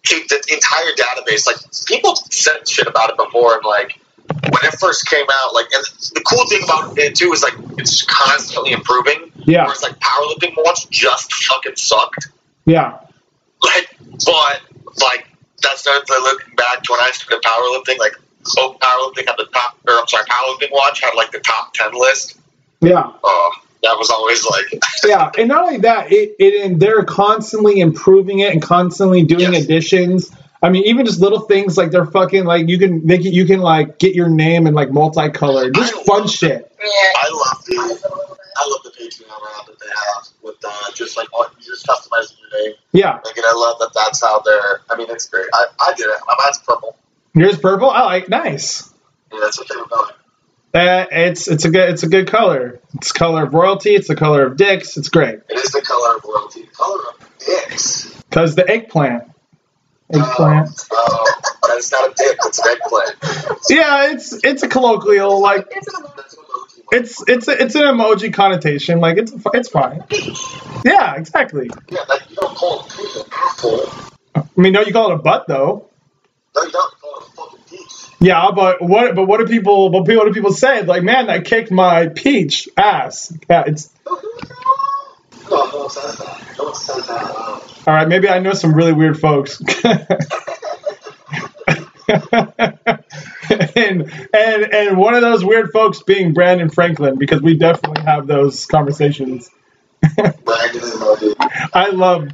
[0.07, 1.47] to the entire database.
[1.47, 5.66] Like people said shit about it before, and like when it first came out, like
[5.73, 9.31] and the cool thing about it too is like it's constantly improving.
[9.45, 12.29] yeah, Whereas like powerlifting watch just fucking sucked.
[12.64, 12.99] yeah,
[13.62, 14.61] Like, but
[15.03, 15.27] like
[15.62, 17.99] that's not like, looking back to when I started powerlifting.
[17.99, 18.16] Like,
[18.59, 21.92] oh, powerlifting had the top, or I'm sorry, powerlifting watch had like the top ten
[21.92, 22.38] list.
[22.81, 23.11] yeah.
[23.25, 27.81] Oh, that was always like, yeah, and not only that, it, it and they're constantly
[27.81, 29.65] improving it and constantly doing Yes.
[29.65, 30.31] additions.
[30.62, 33.45] I mean, even just little things like they're fucking like you can make it, you
[33.45, 36.73] can like get your name in like multicolored, just I fun shit.
[36.81, 36.87] Yeah.
[36.89, 38.21] I love the,
[38.59, 41.87] I love the Patreon around that they have with uh, just like all- you just
[41.87, 42.75] customizing your name.
[42.93, 44.81] Yeah, Like, and I love that that's how they're.
[44.91, 45.47] I mean, it's great.
[45.53, 46.19] I, I did it.
[46.27, 46.97] My mine's purple.
[47.35, 47.91] yours purple.
[47.91, 48.91] I like nice.
[49.33, 50.12] Yeah, that's what they were going.
[50.77, 52.79] Uh, it's it's a good it's a good color.
[52.95, 53.95] It's the color of royalty.
[53.95, 54.97] It's the color of dicks.
[54.99, 56.62] It's great It is the color of royalty.
[56.62, 58.15] The color of dicks.
[58.29, 59.25] because the eggplant.
[60.12, 60.69] Eggplant.
[60.93, 61.25] Oh,
[61.65, 62.39] oh, it's not a dick.
[62.45, 63.61] It's an eggplant.
[63.71, 66.83] Yeah, it's it's a colloquial like It's an emoji.
[66.93, 69.01] it's it's a, it's an emoji connotation.
[69.01, 70.05] Like it's it's fine.
[70.85, 71.71] Yeah, exactly.
[71.89, 73.89] Yeah, like you don't call it a an asshole.
[74.37, 75.89] I mean, no, you call it a butt though.
[76.55, 76.93] No, you don't.
[76.93, 78.06] You call it a fucking peach.
[78.20, 79.14] Yeah, but what?
[79.14, 79.90] But what do people?
[79.90, 80.24] What people?
[80.24, 80.83] What do people say?
[80.83, 83.33] Like, man, that kicked my peach ass.
[83.48, 83.90] Yeah, it's
[87.87, 88.09] all right.
[88.09, 89.61] Maybe I know some really weird folks.
[93.76, 98.26] and and and one of those weird folks being Brandon Franklin because we definitely have
[98.26, 99.50] those conversations.
[101.74, 102.29] I love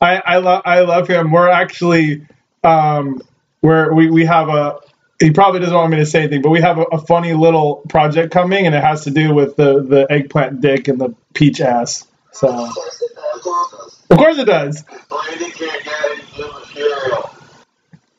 [0.00, 1.32] I I love I love him.
[1.32, 2.26] We're actually
[2.64, 3.20] um
[3.62, 4.80] we're we we have a
[5.18, 7.76] he probably doesn't want me to say anything, but we have a, a funny little
[7.88, 11.60] project coming, and it has to do with the the eggplant dick and the peach
[11.60, 12.06] ass.
[12.32, 13.36] So Of course it does.
[13.36, 14.06] Of course it does.
[14.10, 14.84] of course it does.
[15.08, 17.30] Brandon can't get any new material.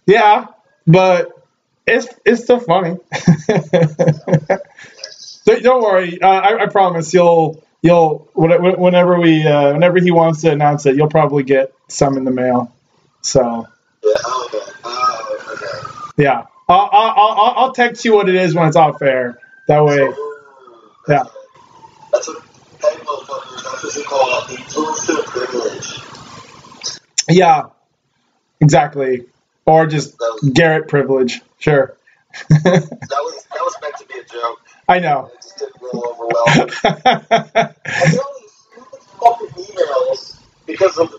[0.05, 0.45] Yeah,
[0.88, 1.31] but
[1.86, 2.97] it's it's still funny.
[5.45, 6.21] Don't worry.
[6.21, 10.95] Uh, I, I promise you'll you'll whenever we uh, whenever he wants to announce it,
[10.95, 12.73] you'll probably get some in the mail.
[13.21, 13.67] So
[14.03, 14.60] Yeah, okay.
[14.83, 16.23] Oh, okay.
[16.23, 19.39] yeah, I'll I'll, I'll, I'll text you what it is when it's off air.
[19.67, 20.12] That way,
[21.08, 21.23] Yeah.
[22.12, 22.43] That's what,
[22.80, 25.99] motherfuckers, that's what call privilege.
[27.30, 27.63] yeah,
[28.60, 29.25] exactly.
[29.65, 30.15] Or just
[30.53, 31.41] Garrett privilege.
[31.60, 31.95] Sure.
[32.49, 32.91] That
[33.23, 34.60] was that was meant to be a joke.
[34.88, 35.32] I know.
[35.34, 36.43] It just didn't roll over well.
[36.47, 36.53] I
[38.12, 41.10] get all these stupid fucking emails because of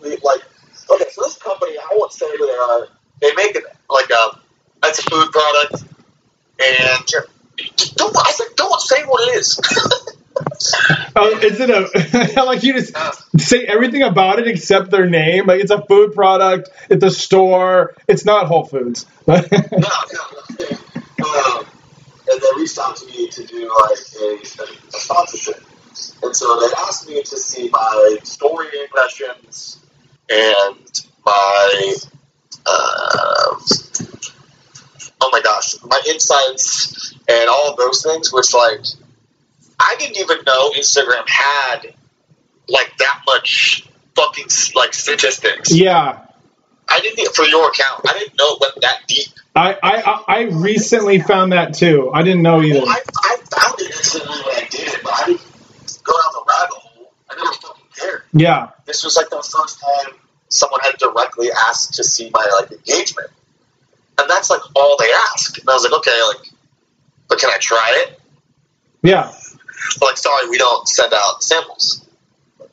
[0.00, 0.42] the like.
[0.90, 2.86] Okay, so this company, I won't say who they are.
[3.20, 4.38] They make it like a
[4.84, 5.84] it's a food product,
[6.58, 7.12] and
[7.96, 8.16] don't.
[8.16, 9.60] I said, don't say what it is.
[11.16, 12.94] Oh, is it a like you just
[13.38, 15.46] say everything about it except their name?
[15.46, 19.06] Like it's a food product, it's a store, it's not Whole Foods.
[19.26, 19.86] no, no, no.
[21.20, 21.66] Um,
[22.30, 25.62] and they reached out to me to do like a, a sponsorship.
[26.22, 29.78] And so they asked me to see my story impressions
[30.30, 31.94] and my
[32.66, 33.56] uh,
[35.20, 38.32] oh my gosh, my insights and all of those things.
[38.32, 38.80] Which like
[39.78, 41.94] I didn't even know Instagram had
[42.68, 45.74] like that much fucking like statistics.
[45.74, 46.26] Yeah.
[46.88, 48.04] I didn't for your account.
[48.08, 49.28] I didn't know it went that deep.
[49.54, 52.10] I, I, I recently found that too.
[52.12, 52.80] I didn't know either.
[52.80, 56.32] Well, I, I found it instantly when I did it, but I didn't go down
[56.32, 57.12] the rabbit hole.
[57.30, 58.22] I never fucking cared.
[58.32, 58.70] Yeah.
[58.86, 60.14] This was like the first time
[60.48, 63.30] someone had directly asked to see my like engagement,
[64.20, 65.58] and that's like all they ask.
[65.58, 66.50] And I was like, okay, like,
[67.28, 68.20] but can I try it?
[69.02, 69.32] Yeah.
[70.00, 72.06] Like, sorry, we don't send out samples.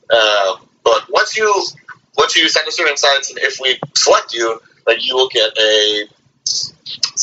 [0.10, 1.66] Uh, but once you
[2.18, 5.58] once you send us your insights, and if we select you, then you will get
[5.58, 6.08] a
[6.46, 6.74] Is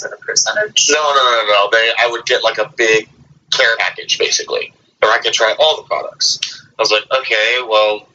[0.05, 0.89] it a percentage?
[0.91, 1.69] No, no, no, no.
[1.73, 3.09] They, I would get like a big
[3.51, 6.63] care package, basically, where I could try all the products.
[6.79, 8.09] I was like, okay, well,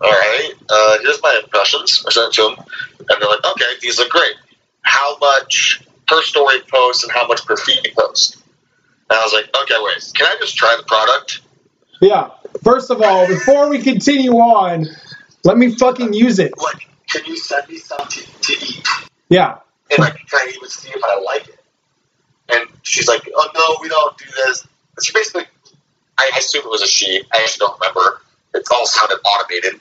[0.00, 0.52] all right.
[0.68, 2.04] Uh, here's my impressions.
[2.06, 2.66] I sent it to them,
[2.98, 4.34] and they're like, okay, these look great.
[4.84, 8.36] How much per story post and how much per feed post?
[9.10, 11.40] And I was like, okay, wait, can I just try the product?
[12.00, 12.30] Yeah.
[12.62, 14.86] First of all, before we continue on,
[15.44, 16.56] let me fucking use it.
[16.56, 18.20] Like, can you send me some to,
[18.52, 18.86] eat?
[19.28, 19.58] Yeah.
[19.90, 21.58] and like trying to even see if I like it.
[22.48, 24.66] And she's like, "Oh no, we don't do this."
[25.02, 25.44] She basically,
[26.18, 27.22] I, I assume it was a she.
[27.32, 28.20] I actually don't remember.
[28.54, 29.80] It all sounded automated,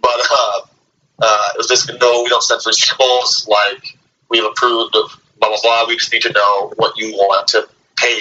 [0.00, 0.60] but uh,
[1.22, 3.48] uh, it was just no, we don't send free samples.
[3.48, 3.98] Like
[4.32, 5.84] we've approved of blah blah blah.
[5.86, 8.20] We just need to know what you want to pay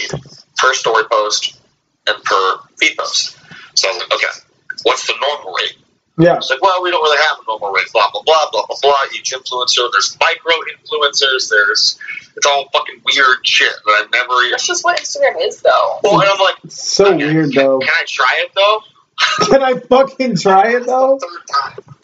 [0.58, 1.60] per story post
[2.06, 3.38] and per feed post.
[3.76, 4.40] So I was like, okay,
[4.84, 5.78] what's the normal rate?
[6.18, 6.38] Yeah.
[6.38, 8.76] It's like, well, we don't really have a normal rate, blah, blah, blah, blah, blah,
[8.82, 8.96] blah.
[9.16, 11.98] Each influencer, there's micro influencers, there's,
[12.36, 14.52] it's all fucking weird shit that I've never even.
[14.52, 16.00] That's just what Instagram is, though.
[16.04, 17.80] Well, and I'm like, It's so okay, weird can, though.
[17.80, 18.80] Can I try it though?
[19.46, 21.18] Can I fucking try it though?
[21.22, 21.96] Third time.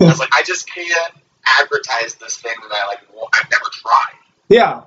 [0.00, 1.14] I was like, I just can't
[1.60, 3.00] advertise this thing that I like.
[3.14, 4.18] wa- I've never tried.
[4.48, 4.82] Yeah.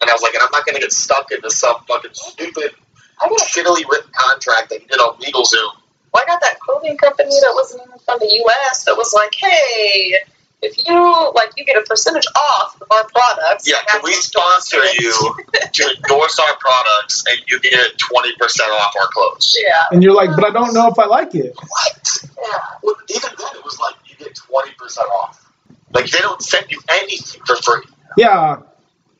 [0.00, 2.72] And I was like, and I'm not gonna get stuck into some fucking stupid,
[3.20, 5.76] shittily written contract that you did on LegalZoom.
[6.12, 8.84] well, I got that clothing company that wasn't from the U.S.
[8.84, 10.14] that was like, hey,
[10.60, 13.68] if you like, you get a percentage off of our products.
[13.68, 15.12] Yeah, can we sponsor you
[15.72, 19.56] to endorse our products and you get 20% off our clothes?
[19.60, 19.84] Yeah.
[19.90, 21.54] And you're like, but I don't know if I like it.
[21.56, 22.18] What?
[22.24, 22.58] Yeah.
[22.82, 25.41] Well, even then, it was like you get twenty percent off.
[25.92, 27.82] Like they don't send you anything for free.
[28.16, 28.62] Yeah.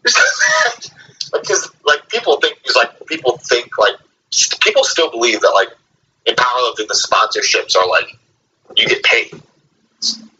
[1.33, 3.95] Because like people think, like people think like
[4.31, 5.69] st- people still believe that like
[6.27, 8.19] in powerlifting the sponsorships are like
[8.77, 9.33] you get paid.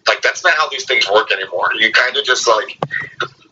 [0.07, 1.71] Like that's not how these things work anymore.
[1.79, 2.79] You kind of just like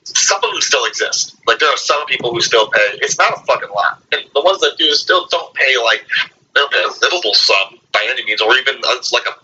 [0.04, 1.36] some of them still exist.
[1.46, 2.98] Like there are some people who still pay.
[3.00, 6.04] It's not a fucking lot, and the ones that do still don't pay like
[6.56, 9.34] a livable sum by any means, or even uh, it's like a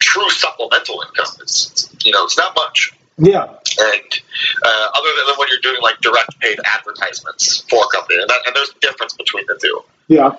[0.00, 1.32] true supplemental income.
[1.40, 2.92] It's you know it's not much.
[3.18, 3.44] Yeah.
[3.44, 4.20] And
[4.62, 8.40] uh, other than when you're doing like direct paid advertisements for a company, and, that,
[8.46, 9.80] and there's a difference between the two.
[10.08, 10.36] Yeah.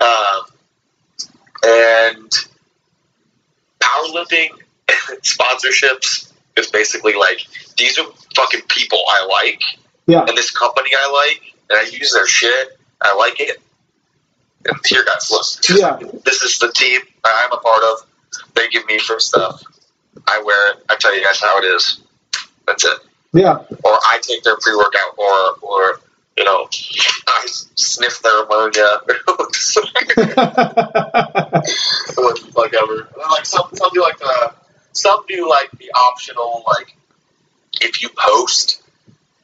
[0.00, 0.42] Um,
[1.64, 2.30] and
[3.80, 4.48] powerlifting
[5.22, 7.46] sponsorships is basically like
[7.78, 9.62] these are fucking people I like,
[10.06, 10.24] Yeah.
[10.26, 12.78] and this company I like, and I use their shit.
[13.00, 13.60] I like it.
[14.66, 15.44] And here, guys, look.
[15.78, 15.98] Yeah.
[16.24, 18.06] This is the team I'm a part of.
[18.54, 19.62] They give me free stuff.
[20.26, 20.84] I wear it.
[20.88, 22.00] I tell you guys how it is.
[22.66, 22.98] That's it.
[23.32, 23.56] Yeah.
[23.56, 26.00] Or I take their pre workout, or or
[26.36, 26.68] you know,
[27.26, 29.00] I sniff their ammonia.
[29.06, 29.52] what
[32.40, 33.08] the fuck ever.
[33.30, 34.54] Like some some do like the
[34.92, 36.96] some do like the optional like
[37.80, 38.82] if you post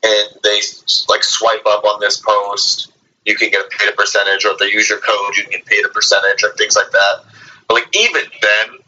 [0.03, 0.61] and they
[1.09, 2.93] like swipe up on this post,
[3.25, 5.67] you can get paid a percentage, or if they use your code, you can get
[5.67, 7.25] paid a percentage, or things like that.
[7.71, 8.79] But like even then,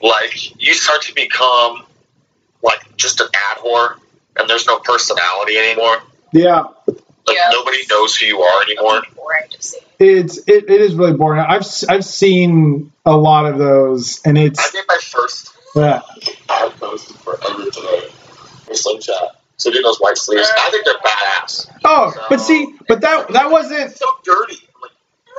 [0.00, 1.84] like you start to become
[2.62, 3.96] like just an ad whore,
[4.36, 6.00] and there's no personality anymore.
[6.32, 6.64] yeah.
[6.86, 7.50] Like Yeah.
[7.50, 9.02] nobody knows who you are anymore.
[9.16, 9.78] Boring to see.
[9.98, 11.40] It's it, it is really boring.
[11.40, 14.60] I've s- I've seen a lot of those, and it's.
[14.60, 16.02] I did my first yeah.
[16.48, 18.08] ad post forever today
[18.66, 19.36] for Slingshot.
[19.56, 20.48] So do those white sleeves.
[20.48, 21.68] Uh, I think they're badass.
[21.84, 23.96] Oh, but see, but that that wasn't.
[23.96, 24.67] So dirty.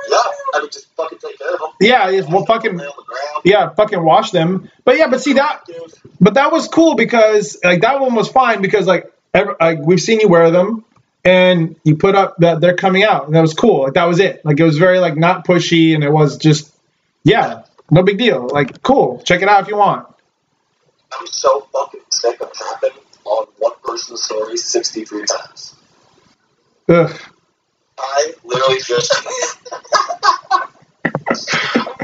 [0.08, 0.16] Yeah,
[0.54, 1.70] I mean, just fucking take care of them.
[1.80, 2.80] Yeah, it's well, fucking
[3.44, 4.70] yeah, fucking wash them.
[4.84, 5.68] But yeah, but see that,
[6.20, 10.00] but that was cool because like that one was fine because like ever, like we've
[10.00, 10.84] seen you wear them,
[11.24, 13.82] and you put up that they're coming out, and that was cool.
[13.84, 14.44] Like that was it.
[14.44, 16.72] Like it was very like not pushy, and it was just
[17.22, 18.48] yeah, no big deal.
[18.48, 20.06] Like cool, check it out if you want.
[21.12, 25.74] I'm so fucking sick of tapping on one person's story 63 times.
[26.88, 27.20] Ugh.
[28.00, 29.12] I literally just,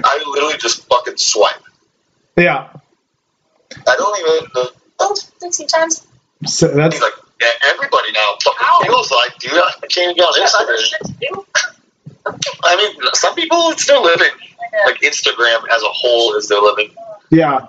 [0.04, 1.62] I literally just fucking swipe.
[2.36, 2.68] Yeah.
[3.86, 4.50] I don't even.
[4.54, 6.06] The, Oh, 16 times.
[6.46, 8.80] So that's he's like, yeah, everybody now fucking Ow.
[8.86, 10.78] feels like, dude, I can't even get on Instagram.
[10.78, 11.46] shit to do.
[12.64, 14.30] I mean, some people it's their living.
[14.86, 16.94] Like Instagram as a whole is their living.
[17.30, 17.66] yeah.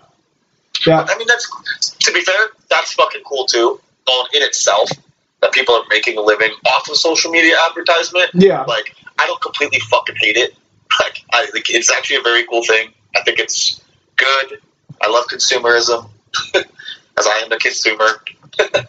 [0.85, 1.05] Yeah.
[1.05, 1.49] I mean, that's
[1.99, 2.35] to be fair,
[2.69, 3.81] that's fucking cool too.
[4.09, 4.89] On in itself,
[5.41, 8.29] that people are making a living off of social media advertisement.
[8.33, 8.63] Yeah.
[8.63, 10.55] Like, I don't completely fucking hate it.
[11.03, 12.93] Like, I think it's actually a very cool thing.
[13.13, 13.83] I think it's
[14.15, 14.61] good.
[15.01, 16.09] I love consumerism,
[16.55, 18.07] as I am a consumer.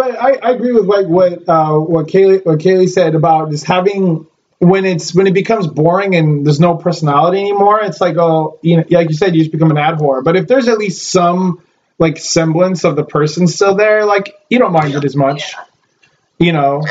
[0.00, 3.66] But I, I agree with like what uh, what Kaylee what Kaylee said about just
[3.66, 4.26] having
[4.58, 7.80] when it's when it becomes boring and there's no personality anymore.
[7.82, 10.24] It's like oh you know like you said you just become an ad whore.
[10.24, 11.62] But if there's at least some
[12.00, 15.54] like semblance of the person still there, like you don't mind it as much.
[16.38, 16.82] You know,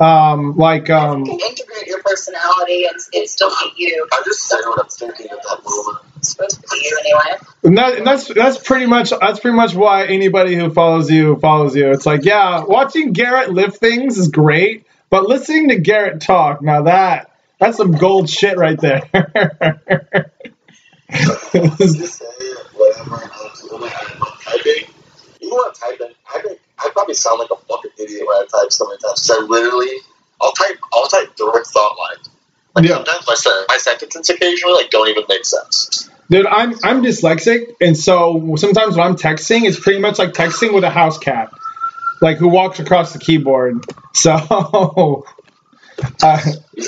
[0.00, 0.32] Yeah.
[0.32, 4.08] um, like um, You can integrate your personality and it still be you.
[4.10, 5.98] I just say what I'm thinking at that moment.
[6.16, 7.38] It's supposed to be you anyway.
[7.64, 11.36] And, that, and that's that's pretty much that's pretty much why anybody who follows you
[11.36, 11.90] follows you.
[11.90, 16.84] It's like, yeah, watching Garrett lift things is great, but listening to Garrett talk, now
[16.84, 19.02] that that's some gold shit right there.
[21.62, 22.26] just say
[22.74, 23.30] whatever I'm
[24.42, 24.88] typing.
[25.40, 28.72] Even when I'm I think I probably sound like a fucking idiot when I type
[28.72, 29.22] so many times.
[29.22, 29.90] So I literally,
[30.40, 32.30] I'll type, I'll type direct thought lines.
[32.74, 36.10] Like sometimes my, my sentences occasionally like don't even make sense.
[36.28, 40.74] Dude, I'm I'm dyslexic, and so sometimes when I'm texting, it's pretty much like texting
[40.74, 41.50] with a house cat,
[42.20, 43.84] like who walks across the keyboard.
[44.14, 45.24] So,
[46.22, 46.40] uh,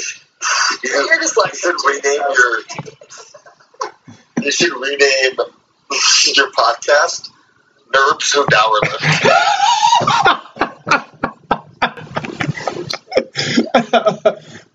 [0.83, 2.63] You, You're just like- rename your.
[4.47, 5.01] You should rename
[6.37, 7.31] your podcast
[7.93, 9.03] "Nerds Who Dower Lift.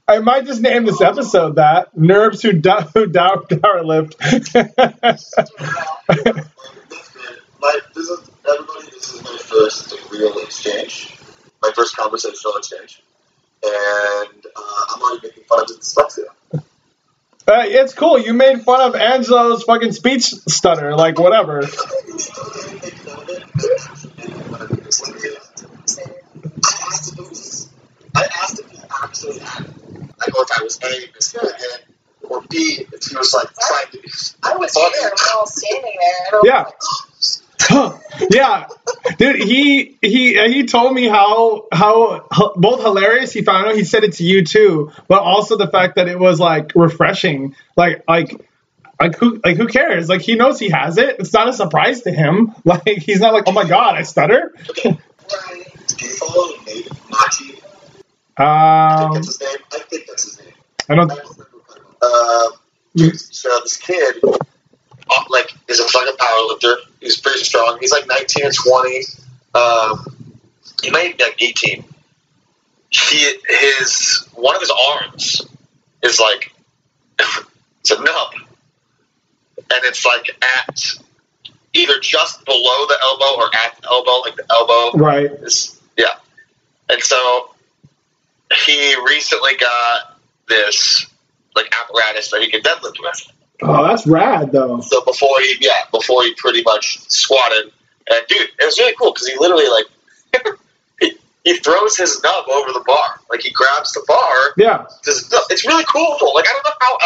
[0.10, 4.44] I might just name this episode that "Nerves Who Dow Who Dow Dower Lift." That's
[4.44, 4.74] good.
[7.62, 8.90] My, this is everybody.
[8.92, 11.18] This is my first real exchange,
[11.62, 13.02] my first conversational exchange,
[13.64, 16.26] and uh, I'm already making fun of dyslexia.
[17.48, 18.20] Uh, it's cool.
[18.20, 21.64] You made fun of Angelo's fucking speech stutter, like whatever.
[26.64, 27.70] I asked if it was.
[28.16, 29.66] I asked if he actually had.
[29.66, 29.72] it.
[30.20, 31.82] Like, or if I was A, mishearing
[32.30, 34.10] or B, if he was like trying to be.
[34.44, 34.92] I was funny.
[35.00, 36.26] here when I was standing there.
[36.28, 36.64] And I was Yeah.
[36.64, 36.74] like,
[38.32, 38.68] yeah,
[39.18, 39.42] dude.
[39.44, 43.76] He he uh, he told me how how both hilarious he found it.
[43.78, 47.56] He said it to you too, but also the fact that it was like refreshing.
[47.78, 48.42] Like like
[49.00, 50.10] like who like who cares?
[50.10, 51.18] Like he knows he has it.
[51.20, 52.54] It's not a surprise to him.
[52.66, 54.54] Like he's not like oh my god I stutter.
[57.10, 57.60] Machi?
[58.88, 59.58] I think Um, that's his name.
[59.74, 60.54] I think that's his name.
[60.90, 61.12] I don't.
[62.02, 62.50] Uh,
[63.14, 64.16] so this kid,
[65.30, 66.76] like, is a fucking powerlifter.
[67.02, 67.78] He's pretty strong.
[67.82, 69.04] He's like 19 or 20.
[69.56, 70.34] Um,
[70.84, 71.84] he might be like 18.
[72.90, 75.42] He his one of his arms
[76.04, 76.54] is like
[77.80, 78.34] it's a nub,
[79.58, 80.80] and it's like at
[81.74, 85.32] either just below the elbow or at the elbow, like the elbow Right.
[85.32, 86.16] is yeah.
[86.90, 87.52] And so
[88.66, 91.08] he recently got this
[91.56, 93.32] like apparatus that he could deadlift with.
[93.64, 94.80] Oh, that's rad though.
[94.82, 97.72] So before he yeah, before he pretty much squatted
[98.10, 100.56] and dude, it was really cool because he literally like
[101.00, 103.20] he, he throws his nub over the bar.
[103.30, 104.54] Like he grabs the bar.
[104.58, 106.18] Yeah, Just, it's really cool.
[106.20, 106.32] Though.
[106.32, 106.98] Like I don't know how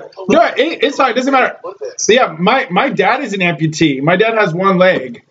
[0.00, 0.12] else.
[0.16, 0.28] dude.
[0.36, 1.12] No, it, it's fine.
[1.12, 1.58] It doesn't matter.
[1.96, 4.02] So yeah, my my dad is an amputee.
[4.02, 5.24] My dad has one leg.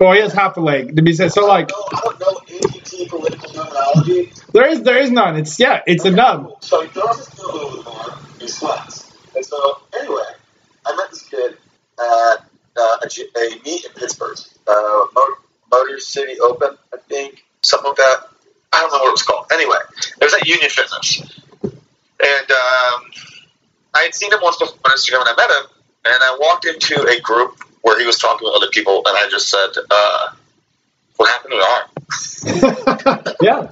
[0.00, 1.32] Oh, he has half a leg to be said.
[1.32, 4.32] So like, No, I don't know amputee political terminology.
[4.52, 5.36] there is there is none.
[5.36, 6.56] It's yeah, it's a nub.
[6.60, 9.12] So he throws his nub over the bar and squats.
[9.34, 10.22] And so, anyway,
[10.84, 11.56] I met this kid
[12.02, 12.44] at
[12.76, 15.36] uh, a, a meet in Pittsburgh, uh, Motor,
[15.70, 18.28] Motor City Open, I think, something like that.
[18.72, 19.46] I don't know what it was called.
[19.52, 19.76] Anyway,
[20.20, 21.20] it was at Union Fitness.
[21.62, 23.10] And um,
[23.94, 25.66] I had seen him once before on Instagram, and I met him,
[26.06, 29.28] and I walked into a group where he was talking with other people, and I
[29.28, 30.28] just said, uh,
[31.16, 33.34] what happened to the arm?
[33.42, 33.68] yeah,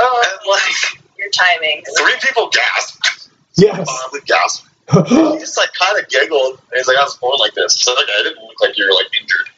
[0.00, 1.82] oh, And, like, your timing.
[1.98, 3.17] three people gasped.
[3.58, 3.88] Yes.
[3.88, 4.66] Audibly gasped.
[5.08, 7.74] he just like kind of giggled and he's like, I was born like this.
[7.74, 9.48] So like, I didn't look like you were like injured.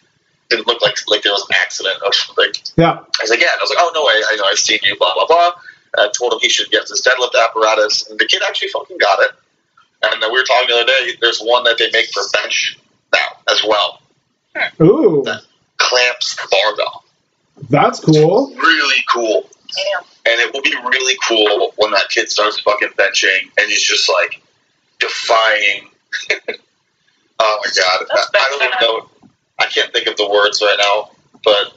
[0.48, 2.50] Didn't look like like there was an accident or something.
[2.76, 2.98] yeah.
[2.98, 3.52] I was like, yeah.
[3.52, 4.96] And I was like, oh no, I, I know I've seen you.
[4.98, 5.50] Blah blah blah.
[5.98, 9.20] I told him he should get this deadlift apparatus, and the kid actually fucking got
[9.20, 9.30] it.
[10.02, 11.16] And then we were talking the other day.
[11.20, 12.78] There's one that they make for bench
[13.12, 14.00] now as well.
[14.80, 15.24] Ooh.
[15.76, 17.04] Clamps the barbell.
[17.68, 18.54] That's cool.
[18.54, 19.48] Really cool.
[19.76, 20.06] I know.
[20.32, 24.10] And it will be really cool when that kid starts fucking benching and he's just
[24.20, 24.42] like
[24.98, 25.90] defying.
[27.38, 28.06] oh my god.
[28.10, 29.10] I, I don't even know.
[29.58, 31.10] I can't think of the words right now,
[31.44, 31.72] but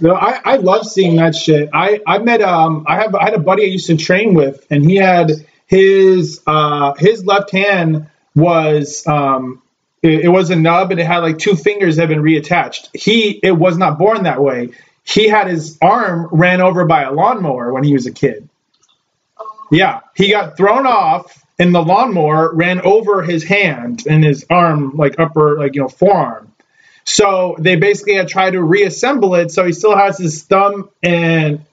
[0.00, 1.70] No, I, I love seeing that shit.
[1.72, 4.64] I, I met um I have I had a buddy I used to train with
[4.70, 5.32] and he had
[5.66, 9.62] his uh his left hand was um
[10.02, 12.88] it, it was a nub and it had like two fingers that had been reattached.
[12.94, 14.70] He it was not born that way.
[15.06, 18.48] He had his arm ran over by a lawnmower when he was a kid.
[19.70, 24.96] Yeah, he got thrown off and the lawnmower ran over his hand and his arm,
[24.96, 26.52] like upper, like, you know, forearm.
[27.04, 29.52] So they basically had tried to reassemble it.
[29.52, 31.64] So he still has his thumb and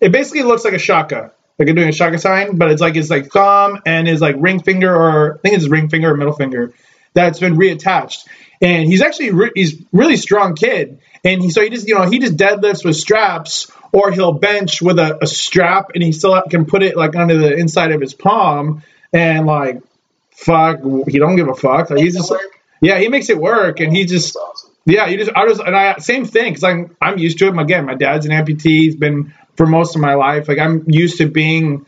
[0.00, 2.94] it basically looks like a shaka, like I'm doing a shaka sign, but it's like
[2.94, 6.12] his like thumb and his like ring finger or I think it's his ring finger
[6.12, 6.72] or middle finger
[7.12, 8.26] that's been reattached.
[8.60, 11.00] And he's actually re- he's really strong kid.
[11.24, 14.80] And he so he just you know he just deadlifts with straps or he'll bench
[14.80, 18.00] with a, a strap and he still can put it like under the inside of
[18.00, 19.82] his palm and like
[20.30, 22.40] fuck he don't give a fuck like he's just work.
[22.80, 24.36] yeah he makes it work and he just
[24.88, 27.58] yeah, you just I just and I same thing because I'm I'm used to it.
[27.58, 28.80] Again, my dad's an amputee.
[28.84, 30.48] He's been for most of my life.
[30.48, 31.84] Like I'm used to being,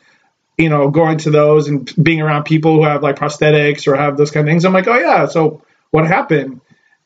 [0.59, 4.18] you know, going to those and being around people who have like prosthetics or have
[4.18, 4.66] those kind of things.
[4.66, 5.26] I'm like, oh yeah.
[5.26, 6.61] So what happened?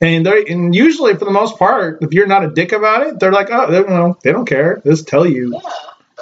[0.05, 3.19] And they and usually for the most part, if you're not a dick about it,
[3.19, 4.83] they're like, oh, they don't know, they don't care.
[4.85, 5.53] They just tell you.
[5.55, 5.61] Yeah.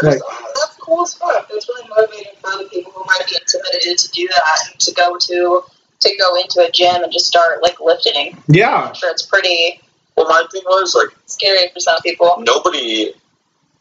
[0.03, 0.21] Like,
[0.55, 1.49] That's cool as fuck.
[1.51, 4.95] It's really motivating for other people who might be intimidated to do that and to
[4.95, 5.63] go to
[6.01, 8.37] to go into a gym and just start like lifting.
[8.49, 9.81] yeah, I'm sure it's pretty
[10.17, 12.37] Well, my thing was like scary for some people.
[12.41, 13.09] nobody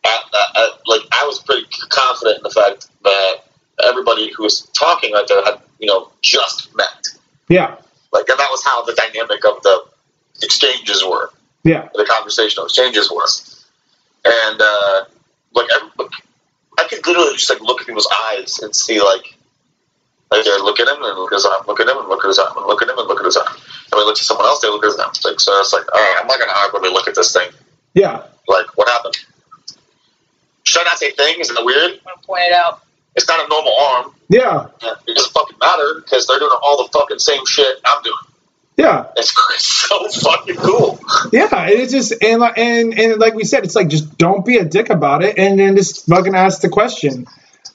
[0.04, 3.36] at, at, at, like I was pretty confident in the fact that
[3.88, 7.08] everybody who was talking right there had you know just met
[7.50, 7.76] yeah,
[8.14, 9.84] like and that was how the dynamic of the
[10.44, 11.30] exchanges were
[11.64, 13.26] yeah, the conversational exchanges were
[14.26, 15.06] and uh,
[15.54, 16.12] like I, like,
[16.80, 19.36] I could literally just like look at people's eyes and see like
[20.32, 22.24] like they look at him and look at his arm, look at him and look
[22.24, 23.48] at his arm, and look at him and look at his arm.
[23.92, 25.12] And we look at someone else, they look at his arm.
[25.26, 27.50] Like so, it's like, all right, I'm not gonna awkwardly look at this thing.
[27.94, 29.18] yeah, Like, what happened?
[30.64, 31.40] Should I not say thing?
[31.40, 31.92] Is that weird?
[31.94, 32.82] I'm gonna point it out.
[33.16, 34.16] It's not a normal arm.
[34.30, 34.68] yeah,
[35.06, 38.16] It doesn't fucking matter because they're doing all the fucking same shit I'm doing.
[38.78, 39.08] Yeah.
[39.16, 41.00] It's, it's so fucking cool.
[41.32, 44.46] Yeah, and it's just and like and and like we said, it's like just don't
[44.46, 47.28] be a dick about it, and then just fucking ask the question.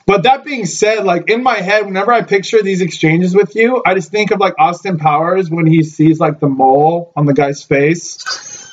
[0.07, 3.83] But that being said, like in my head, whenever I picture these exchanges with you,
[3.85, 7.35] I just think of like Austin Powers when he sees like the mole on the
[7.35, 8.71] guy's face,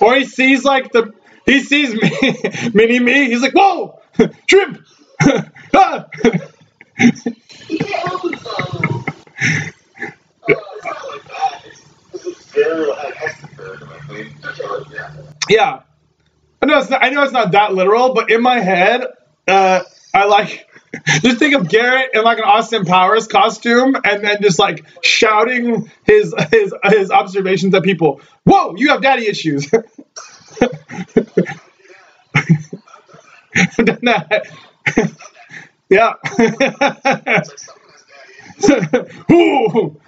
[0.00, 1.12] or he sees like the
[1.44, 3.26] he sees me, mini me.
[3.26, 4.00] He's like, whoa,
[4.46, 4.78] trip.
[5.74, 6.06] Ah.
[6.98, 8.74] You can't help yourself.
[8.78, 9.04] Uh,
[10.48, 11.62] it's not like that.
[11.66, 12.54] It's, it's very like hectic.
[12.54, 12.55] Like,
[15.48, 15.80] yeah.
[16.62, 19.02] I know it's not, I know it's not that literal, but in my head,
[19.46, 19.82] uh,
[20.14, 20.66] I like
[21.20, 25.90] just think of Garrett in like an Austin Powers costume, and then just like shouting
[26.04, 28.20] his his his observations at people.
[28.44, 29.70] Whoa, you have daddy issues.
[33.76, 34.48] Done that.
[35.88, 36.14] yeah.
[39.30, 40.00] Ooh.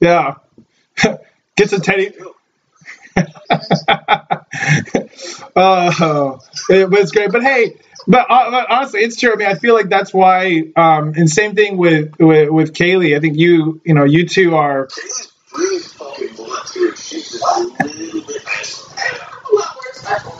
[0.00, 0.34] Yeah.
[1.58, 2.12] Gets a teddy.
[5.56, 6.38] uh,
[6.70, 9.32] it was great, but hey, but, uh, but honestly, it's true.
[9.32, 10.70] I mean, I feel like that's why.
[10.76, 13.16] Um, and same thing with, with with Kaylee.
[13.16, 14.88] I think you, you know, you two are.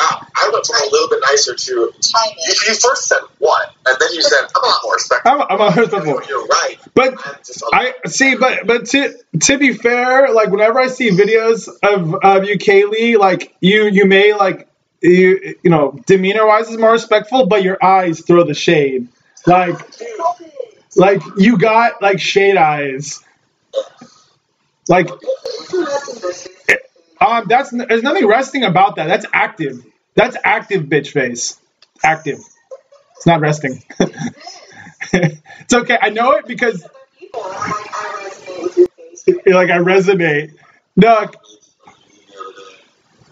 [0.00, 1.72] just, uh, I went from a little bit nicer to.
[1.72, 5.32] You, you first said what, and then you said I'm a lot more respectful.
[5.32, 6.22] I'm, I'm a respectful.
[6.28, 6.76] You're right.
[6.94, 7.14] But
[7.72, 7.94] I'm.
[8.04, 12.44] I see, but but to to be fair, like whenever I see videos of of
[12.44, 14.68] you, Kaylee, like you you may like
[15.00, 19.08] you you know demeanor wise is more respectful, but your eyes throw the shade.
[19.46, 19.76] Like
[20.96, 23.22] like you got like shade eyes.
[24.88, 25.08] Like
[27.20, 29.06] um, that's there's nothing resting about that.
[29.06, 29.84] That's active.
[30.14, 31.58] That's active bitch face.
[32.04, 32.40] Active.
[33.16, 33.82] It's not resting.
[35.12, 35.98] it's okay.
[36.00, 36.86] I know it because
[37.18, 38.78] People, and like, I resonate with
[39.46, 40.54] you're like I resonate.
[40.96, 41.30] No,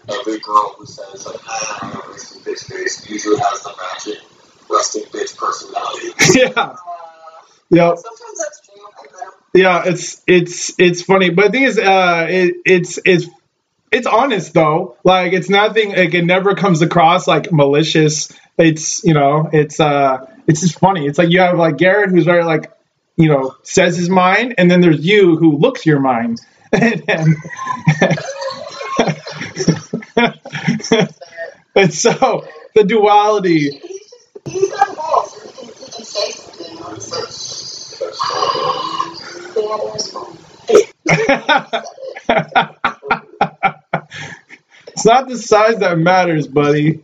[0.09, 4.21] Every girl who says like, "Ah, I don't resting bitch face usually has the matching
[4.69, 6.09] resting bitch personality.
[6.39, 6.75] yeah, Uh,
[7.69, 8.83] yeah, sometimes that's true.
[8.85, 9.31] I get 'em.
[9.53, 9.83] yeah.
[9.85, 13.27] It's it's it's funny, but the thing is, uh, it, it's it's
[13.91, 14.97] it's honest though.
[15.03, 15.89] Like it's nothing.
[15.95, 18.31] Like it never comes across like malicious.
[18.57, 21.05] It's you know, it's uh, it's just funny.
[21.07, 22.71] It's like you have like Garrett, who's very like,
[23.15, 26.39] you know, says his mind, and then there's you who looks your mind.
[26.71, 27.03] and
[31.75, 33.81] and so the duality.
[34.45, 34.87] He's got
[35.59, 36.77] He can, say something
[42.69, 42.93] fine.
[44.99, 47.01] It's not the size that matters, buddy.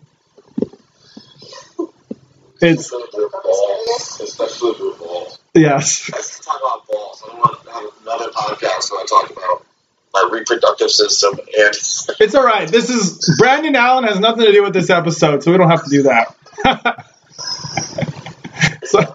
[2.62, 4.20] It's balls.
[4.22, 5.39] Especially with balls.
[5.54, 6.12] yes.
[6.12, 7.24] Let's talk about balls.
[7.26, 9.66] I want to have another podcast where I talk about
[10.14, 11.48] my reproductive system and
[12.20, 12.68] It's all right.
[12.68, 15.86] This is Brandon Allen has nothing to do with this episode, so we don't have
[15.86, 16.36] to do that.
[18.84, 19.00] so.
[19.00, 19.06] I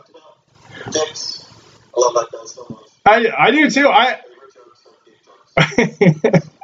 [2.00, 2.88] love that guy so much.
[3.04, 3.90] I I do too.
[3.90, 4.20] I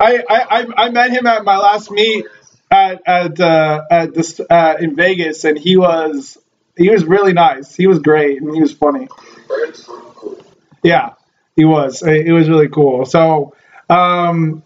[0.00, 2.26] I, I I met him at my last meet
[2.70, 6.38] at at uh, at this uh, in Vegas, and he was
[6.76, 7.74] he was really nice.
[7.74, 9.08] He was great, and he was funny.
[10.82, 11.14] Yeah,
[11.54, 12.02] he was.
[12.02, 13.04] It it was really cool.
[13.06, 13.54] So,
[13.88, 14.62] um,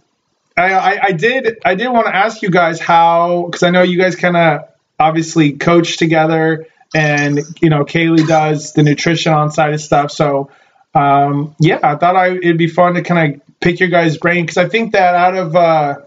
[0.56, 3.82] I, I, I did I did want to ask you guys how because I know
[3.82, 9.50] you guys kind of obviously coach together, and you know Kaylee does the nutrition on
[9.50, 10.10] side of stuff.
[10.10, 10.50] So,
[10.94, 14.44] um, yeah, I thought I, it'd be fun to kind of pick your guys' brain
[14.44, 15.98] because I think that out of uh,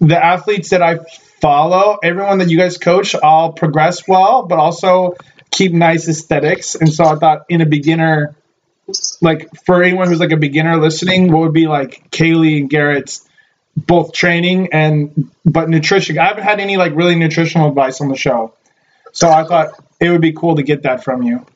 [0.00, 0.98] the athletes that I
[1.40, 5.16] follow, everyone that you guys coach, all progress well, but also
[5.50, 6.74] keep nice aesthetics.
[6.74, 8.34] And so I thought in a beginner
[9.20, 13.28] like for anyone who's like a beginner listening, what would be like Kaylee and Garrett's
[13.76, 16.18] both training and but nutrition?
[16.18, 18.54] I haven't had any like really nutritional advice on the show,
[19.12, 21.46] so I thought it would be cool to get that from you.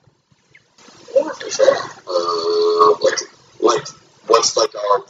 [1.14, 1.76] Yeah, for sure.
[2.06, 3.20] Uh, like,
[3.60, 3.86] like,
[4.26, 5.04] what's like our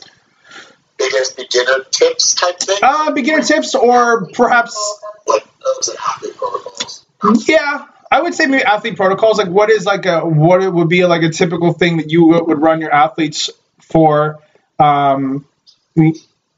[0.97, 2.79] biggest beginner tips type thing?
[2.83, 4.77] Uh, beginner tips or perhaps
[5.27, 7.05] Like, uh, athlete protocols?
[7.49, 7.87] yeah.
[8.11, 9.39] I would say maybe athlete protocols.
[9.39, 12.27] Like, what is like a what it would be like a typical thing that you
[12.29, 13.51] would run your athletes
[13.81, 14.39] for?
[14.79, 15.45] Um,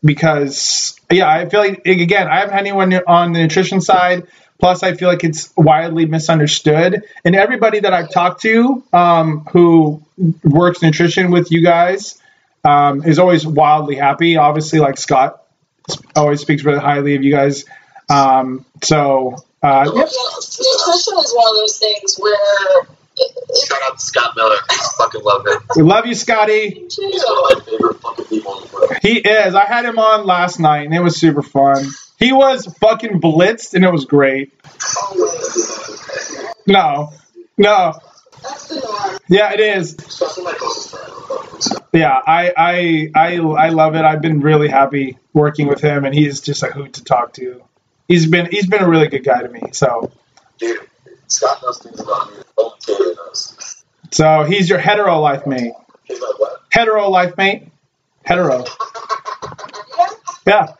[0.04, 4.26] because yeah, I feel like again, I haven't had anyone on the nutrition side.
[4.58, 7.02] Plus, I feel like it's widely misunderstood.
[7.26, 10.02] And everybody that I've talked to um, who
[10.42, 12.18] works nutrition with you guys
[12.66, 14.36] um, is always wildly happy.
[14.36, 15.42] Obviously, like Scott
[16.14, 17.64] always speaks really highly of you guys.
[18.08, 20.00] Um, so uh, yeah.
[20.00, 22.34] Yeah, nutrition is one of those things where
[23.16, 24.56] it, it, Shout out to Scott Miller.
[24.68, 25.58] I fucking love him.
[25.76, 26.70] we love you, Scotty.
[26.70, 28.98] He's one of my favorite fucking people on the planet.
[29.02, 29.54] He is.
[29.54, 31.86] I had him on last night, and it was super fun.
[32.18, 34.52] He was fucking blitzed, and it was great.
[36.66, 37.12] No,
[37.56, 37.94] no,
[38.48, 39.18] that's the norm.
[39.28, 39.94] yeah, it is.
[39.94, 41.12] Especially my closest friend.
[41.92, 44.04] Yeah, I, I, I, I love it.
[44.04, 47.62] I've been really happy working with him, and he's just a hoot to talk to.
[48.08, 49.62] He's been, he's been a really good guy to me.
[49.72, 50.12] So,
[50.58, 50.78] Dude,
[51.28, 52.42] Scott knows things about me.
[52.56, 53.84] Don't knows.
[54.10, 55.72] so he's your hetero life mate.
[56.04, 56.62] He's like, what?
[56.70, 57.68] Hetero life mate.
[58.24, 58.64] Hetero.
[60.46, 60.74] Yeah.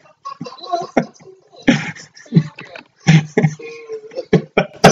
[1.67, 1.67] Yeah.
[4.55, 4.87] But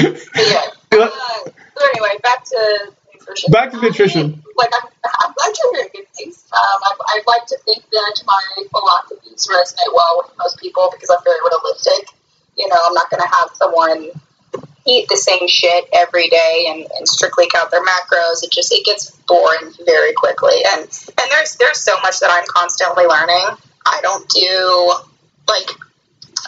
[0.00, 0.64] yeah.
[0.92, 1.10] Uh,
[1.76, 3.52] so anyway, back to nutrition.
[3.52, 4.42] Back to nutrition.
[4.44, 6.44] I, like I'm, I'm glad you're hearing good things.
[6.52, 11.10] Um, I, I'd like to think that my philosophies resonate well with most people because
[11.10, 12.14] I'm very realistic.
[12.56, 14.10] You know, I'm not going to have someone
[14.86, 18.42] eat the same shit every day and, and strictly count their macros.
[18.42, 20.56] It just it gets boring very quickly.
[20.74, 23.56] And and there's there's so much that I'm constantly learning.
[23.86, 24.94] I don't do
[25.48, 25.70] like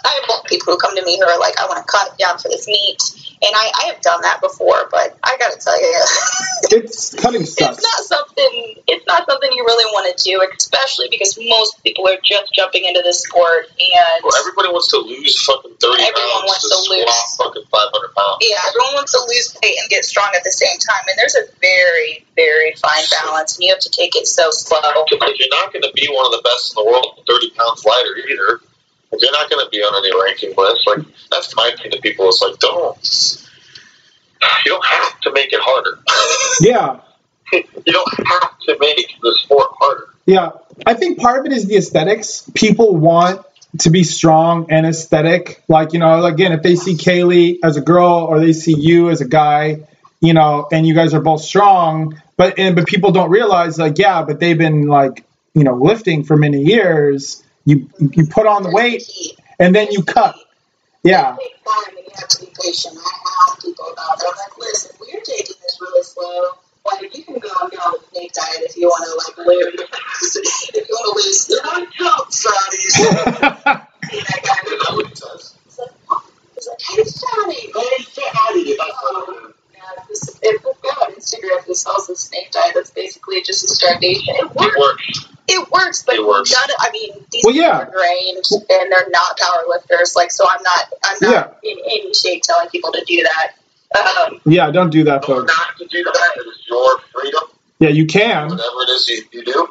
[0.04, 2.38] I have people who come to me who are like, I want to cut down
[2.38, 3.00] for this meat,
[3.42, 5.92] and I, I have done that before, but I got to tell you,
[6.72, 8.80] It's cutting it's not something.
[8.88, 12.84] It's not something you really want to do, especially because most people are just jumping
[12.86, 16.72] into this sport, and Well, everybody wants to lose fucking 30 Everyone pounds wants to
[16.72, 17.36] to lose.
[17.36, 18.38] fucking 500 pounds.
[18.40, 21.36] yeah, everyone wants to lose weight and get strong at the same time, and there's
[21.36, 24.80] a very, very fine balance, and you have to take it so slow.
[24.80, 27.84] Like, you're not going to be one of the best in the world 30 pounds
[27.84, 28.60] lighter either.
[29.12, 30.86] Like, you're not going to be on any ranking list.
[30.86, 32.28] Like, that's my thing to people.
[32.28, 33.38] It's like, don't.
[34.64, 35.98] You don't have to make it harder.
[36.60, 37.00] Yeah.
[37.52, 40.08] you don't have to make the sport harder.
[40.26, 40.50] Yeah,
[40.86, 42.48] I think part of it is the aesthetics.
[42.54, 43.44] People want
[43.80, 45.62] to be strong and aesthetic.
[45.68, 49.10] Like, you know, again, if they see Kaylee as a girl or they see you
[49.10, 49.86] as a guy,
[50.20, 53.98] you know, and you guys are both strong, but and but people don't realize like,
[53.98, 57.41] yeah, but they've been like, you know, lifting for many years.
[57.64, 59.08] You you put on the weight
[59.58, 60.36] and then you cut.
[61.04, 61.34] Yeah.
[61.34, 62.98] It takes time, and you have to be patient.
[62.98, 64.26] I have people about that.
[64.26, 66.42] I'm like, listen, we're taking this really slow.
[66.86, 69.46] Like, you can go and get on the snake diet if you want to, like,
[69.46, 70.36] lose.
[70.74, 72.94] if you want to lose, you're not count, fatties.
[74.02, 75.56] And that guy You know what he says?
[75.64, 75.90] He's like,
[76.54, 77.60] he's like, hey, Johnny.
[77.66, 78.78] Hey, fatty.
[78.78, 82.74] Um, yeah, this, if we go on Instagram, this sells the snake diet.
[82.74, 84.34] That's basically just a starvation.
[84.36, 85.31] It It works.
[85.48, 85.54] Works.
[85.66, 86.52] It works, but It works.
[86.52, 86.68] none.
[86.78, 87.78] I mean, these Well, yeah.
[87.80, 90.14] are drained and they're not power lifters.
[90.16, 93.52] Like, so I'm not, I'm not in any shape telling people to do that.
[94.26, 95.52] Um, Yeah, don't do that, No, folks.
[95.56, 96.30] not to do that.
[96.36, 97.42] It is your freedom.
[97.78, 98.48] Yeah, you can.
[98.48, 99.68] whatever it is you, you do.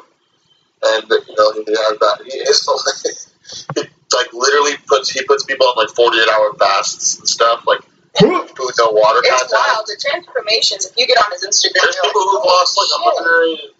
[0.84, 2.20] And you know, he has that.
[2.24, 3.28] He is
[3.74, 3.80] he
[4.16, 7.80] like literally puts he puts people on like forty eight hour fasts and stuff, like
[8.18, 9.52] food no water it's content.
[9.52, 9.86] wild.
[9.86, 12.90] The transformations, if you get on his Instagram, There's you're people who've lost like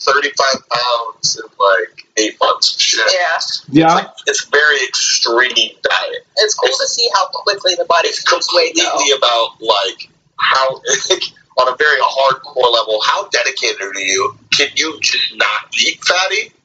[0.00, 2.80] 135 pounds in like eight months.
[2.80, 3.04] Shit.
[3.12, 3.94] Yeah, It's, Yeah.
[3.94, 5.52] like, it's very extreme
[5.82, 6.22] diet.
[6.38, 10.08] it's cool to see how quickly the body It's can lose weight, completely about like
[10.38, 10.80] how
[11.58, 13.00] on a very hardcore level.
[13.04, 14.34] How dedicated are you?
[14.56, 16.52] Can you just not eat fatty?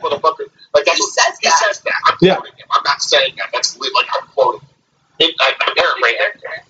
[0.00, 0.48] Motherfucker.
[0.74, 1.58] Like that's He what, says he that.
[1.58, 1.94] says that.
[2.06, 2.36] I'm Yeah.
[2.36, 2.66] quoting him.
[2.72, 3.50] I'm not saying that.
[3.52, 4.60] That's like I'm quoting.
[4.60, 4.68] It, I,
[5.20, 6.26] I'm paraphrasing.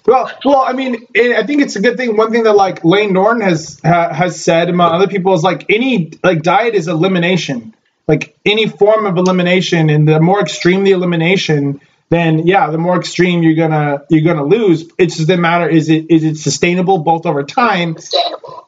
[0.07, 2.17] Well, well, I mean, I think it's a good thing.
[2.17, 5.71] One thing that like Layne Norton has ha, has said among other people is like
[5.71, 7.75] any like diet is elimination.
[8.09, 12.99] Like any form of elimination, and the more extreme the elimination, then yeah, the more
[12.99, 14.91] extreme you're gonna you're gonna lose.
[14.99, 17.97] It's just a matter is it is it sustainable both over time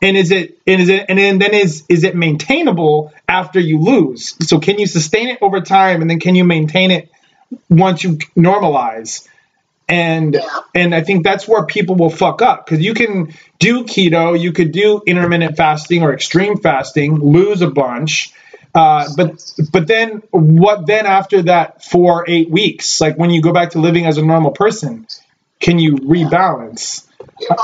[0.00, 3.80] and is it and is it and then, then is is it maintainable after you
[3.80, 7.10] lose so can you sustain it over time and then can you maintain it
[7.68, 9.26] once you normalize
[9.92, 10.60] and Yeah.
[10.74, 14.52] and i think that's where people will fuck up because you can do keto you
[14.52, 18.32] could do intermittent fasting or extreme fasting lose a bunch
[18.74, 23.52] uh, but but then what then after that for eight weeks like when you go
[23.52, 25.06] back to living as a normal person
[25.60, 27.06] can you rebalance
[27.38, 27.58] then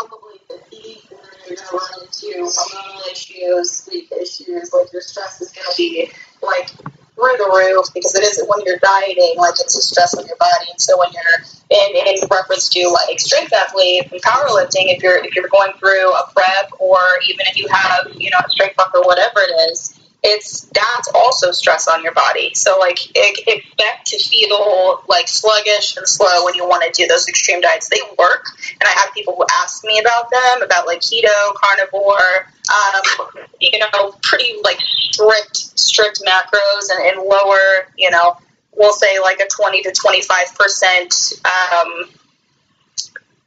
[1.48, 4.72] you're to run into hormonal issues, sleep issues.
[4.72, 6.10] Like your stress is to be
[6.42, 6.70] like
[7.18, 10.38] through the roof because it isn't when you're dieting, like it's a stress on your
[10.38, 10.70] body.
[10.70, 11.38] And so when you're
[11.70, 16.14] in, in reference to like strength athletes and powerlifting, if you're if you're going through
[16.14, 19.52] a prep or even if you have you know a strength buck or whatever it
[19.74, 22.54] is, it's that's also stress on your body.
[22.54, 27.06] So like e- expect to feel like sluggish and slow when you want to do
[27.08, 27.88] those extreme diets.
[27.88, 28.46] They work,
[28.80, 33.78] and I have people who ask me about them about like keto, carnivore, um, you
[33.78, 38.36] know, pretty like strict strict macros and, and lower, you know,
[38.76, 41.32] we'll say like a twenty to twenty five percent.
[41.44, 42.10] Um,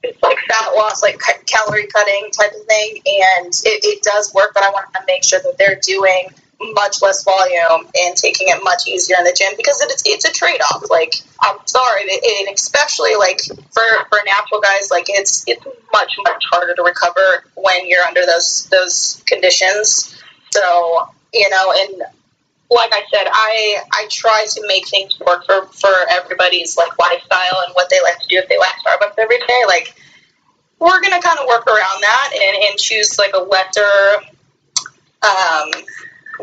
[0.04, 4.52] like fat loss, like ca- calorie cutting type of thing, and it, it does work.
[4.54, 6.28] But I want to make sure that they're doing
[6.74, 10.32] much less volume and taking it much easier in the gym because it's it's a
[10.32, 10.90] trade off.
[10.90, 13.42] Like I'm sorry, and especially like
[13.72, 18.26] for for natural guys, like it's it's much much harder to recover when you're under
[18.26, 20.16] those those conditions.
[20.52, 22.04] So you know, and
[22.70, 27.64] like I said, I I try to make things work for for everybody's like lifestyle
[27.66, 29.64] and what they like to do if they like Starbucks every day.
[29.68, 29.96] Like
[30.80, 34.26] we're gonna kind of work around that and, and choose like a lesser,
[35.22, 35.84] um,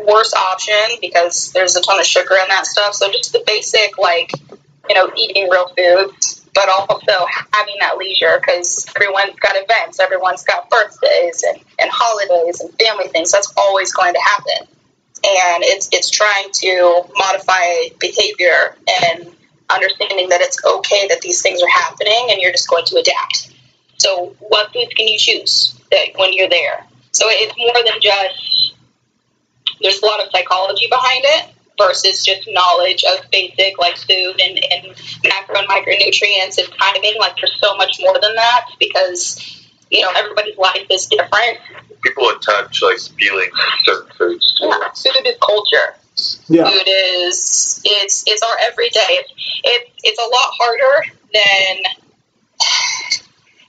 [0.05, 2.93] worse option because there's a ton of sugar in that stuff.
[2.95, 4.31] So just the basic like
[4.89, 10.43] you know eating real foods, but also having that leisure because everyone's got events, everyone's
[10.43, 13.31] got birthdays and, and holidays and family things.
[13.31, 14.67] That's always going to happen
[15.23, 19.27] and it's it's trying to modify behavior and
[19.69, 23.53] understanding that it's okay that these things are happening and you're just going to adapt.
[23.97, 26.85] So what foods can you choose that when you're there?
[27.11, 28.48] So it's more than just
[29.81, 34.59] there's a lot of psychology behind it versus just knowledge of basic like food and,
[34.71, 37.15] and macro and micronutrients and timing.
[37.19, 41.57] Like there's so much more than that because you know everybody's life is different.
[42.01, 43.49] People would touch like feeling
[43.83, 44.57] certain foods.
[44.61, 45.95] Yeah, Food is culture.
[46.49, 48.99] yeah food is it's it's our everyday.
[49.09, 52.08] It's it, it's a lot harder than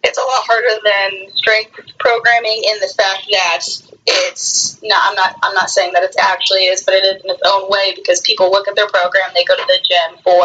[0.03, 3.62] it's a lot harder than strength programming in the fact that
[4.07, 7.30] it's no I'm not I'm not saying that it actually is, but it is in
[7.30, 10.44] its own way because people look at their program, they go to the gym for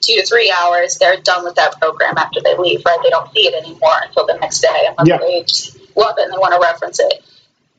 [0.00, 2.98] two to three hours, they're done with that program after they leave, right?
[3.02, 5.18] They don't see it anymore until the next day unless Yeah.
[5.18, 7.22] they just love it and they want to reference it.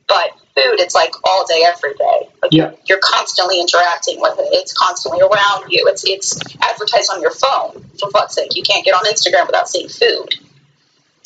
[0.06, 2.28] But food, it's like all day, every day.
[2.42, 2.70] Like Yeah.
[2.86, 4.48] you're constantly interacting with it.
[4.52, 5.86] It's constantly around you.
[5.88, 7.84] It's it's advertised on your phone.
[8.00, 10.34] For fuck's sake, you can't get on Instagram without seeing food.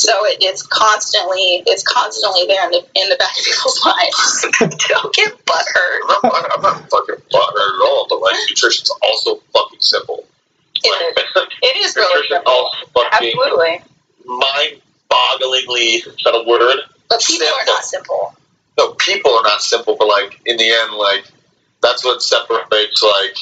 [0.03, 4.43] So it, it's constantly it's constantly there in the in the back of people's minds.
[4.89, 6.01] Don't get butthurt.
[6.11, 10.25] I'm not, I'm not fucking butthurt at all, but like nutrition's also fucking simple.
[10.83, 11.43] It is.
[11.63, 12.51] It is really simple.
[12.53, 13.83] also fucking Absolutely.
[14.27, 16.81] mind-bogglingly is that a word?
[17.09, 18.35] But people are not simple.
[18.77, 21.25] No, people are not simple, but like in the end, like
[21.81, 23.37] that's what separates like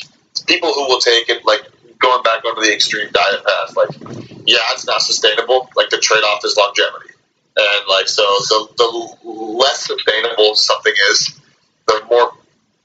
[0.46, 1.62] people who will take it like
[2.00, 3.76] going back onto the extreme diet path.
[3.76, 3.90] Like,
[4.46, 5.70] yeah, it's not sustainable.
[5.76, 7.14] Like the trade-off is longevity,
[7.56, 11.40] and like so the the less sustainable something is,
[11.86, 12.32] the more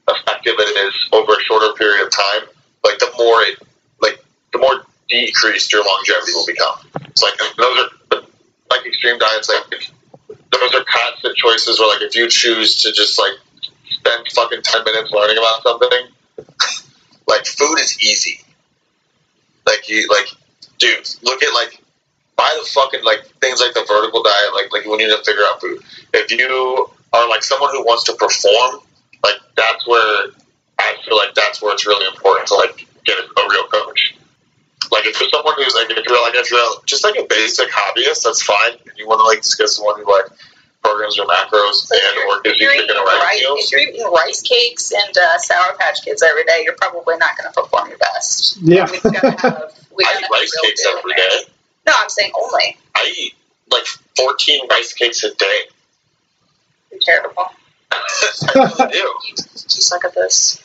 [0.08, 2.48] effective it is over a shorter period of time.
[2.84, 3.58] like the more it,
[4.00, 6.78] like the more decreased your longevity will become.
[7.08, 8.20] It's like those are
[8.70, 9.48] like extreme diets.
[9.48, 9.90] Like
[10.28, 11.78] those are constant choices.
[11.78, 13.32] Where like if you choose to just like
[13.90, 16.06] spend fucking ten minutes learning about something,
[17.26, 18.40] like food is easy.
[19.66, 20.28] Like you like,
[20.78, 21.82] dude, look at like
[22.36, 24.54] buy the fucking like things like the vertical diet.
[24.54, 25.82] Like like when you need to figure out food.
[26.14, 28.80] If you are like someone who wants to perform,
[29.24, 30.28] like that's where
[30.78, 34.16] I feel like that's where it's really important to like get a, a real coach.
[34.92, 37.68] Like if you're someone who's like if you're like if you're just like a basic
[37.70, 38.74] hobbyist, that's fine.
[38.86, 40.26] If you want to like just get someone who like
[40.86, 43.58] programs your macros So and or gives you you're chicken eating rice rice, meals.
[43.64, 47.36] if you're eating rice cakes and uh, sour patch kids every day, you're probably not
[47.36, 48.56] going to perform your best.
[48.62, 48.88] Yeah.
[48.90, 49.72] We've got to have.
[49.96, 51.28] We I gotta eat rice cakes every day.
[51.28, 51.40] there.
[51.88, 52.76] No, I'm saying only.
[52.94, 53.34] I eat
[53.70, 55.58] like 14 rice cakes a day.
[56.92, 57.44] You're terrible.
[57.90, 58.98] I really do.
[58.98, 60.62] You, you suck at this.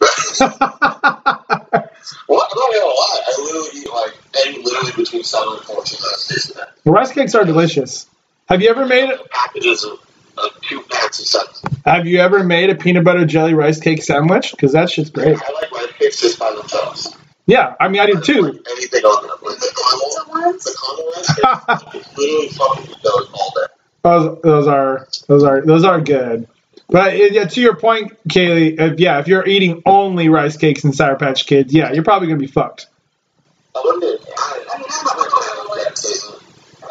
[2.28, 3.20] Well, I'm not gonna lie.
[3.26, 4.14] I literally eat like
[4.46, 6.60] any literally between seven and fourteen rice cakes a day.
[6.84, 8.06] rice cakes are delicious.
[8.48, 9.98] Have you ever made Packages of,
[10.36, 11.62] of two packs of sets.
[11.84, 14.50] Have you ever made a peanut butter jelly rice cake sandwich?
[14.50, 15.38] Because that shit's great.
[15.40, 17.16] I like rice cakes just by themselves.
[17.46, 18.42] Yeah, I mean I do too.
[18.42, 19.36] Like anything on them.
[19.42, 20.64] Like the caramel, ones?
[20.64, 22.16] the caramel rice cakes.
[22.16, 23.72] literally fucking eat those all day.
[24.02, 26.48] Those those are those are those are good.
[26.88, 30.84] But uh, yeah, to your point, Kaylee, if, yeah, if you're eating only rice cakes
[30.84, 32.88] and Sour Patch Kids, yeah, you're probably gonna be fucked.
[33.74, 34.18] I wonder.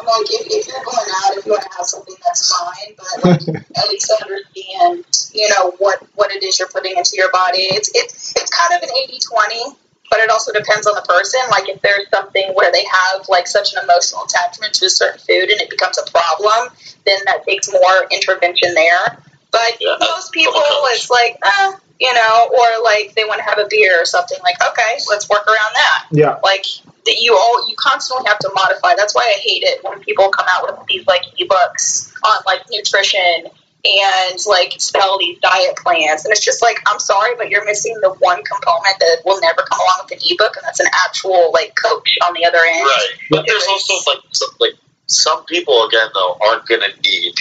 [0.06, 2.94] Like, if, if you're going out, if you want to have something, that's fine.
[2.96, 7.30] But like, at least understand, you know, what what it is you're putting into your
[7.32, 7.66] body.
[7.72, 9.76] It's it's it's kind of an 80-20,
[10.10, 11.40] but it also depends on the person.
[11.50, 15.18] Like if there's something where they have like such an emotional attachment to a certain
[15.18, 16.68] food and it becomes a problem,
[17.06, 19.18] then that takes more intervention there.
[19.50, 20.90] But Yeah, most people, from a coach.
[20.98, 24.38] it's like, eh, you know, or like they want to have a beer or something.
[24.42, 26.66] Like, okay, let's work around that Yeah, like
[27.06, 30.28] that you all you constantly have to modify that's why i hate it when people
[30.30, 33.44] come out with these like ebooks on like nutrition
[33.84, 37.94] and like spell these diet plans and it's just like i'm sorry but you're missing
[38.00, 41.50] the one component that will never come along with an ebook and that's an actual
[41.52, 44.74] like coach on the other end Right, but there's also like some, like
[45.06, 47.34] some people again though aren't gonna need.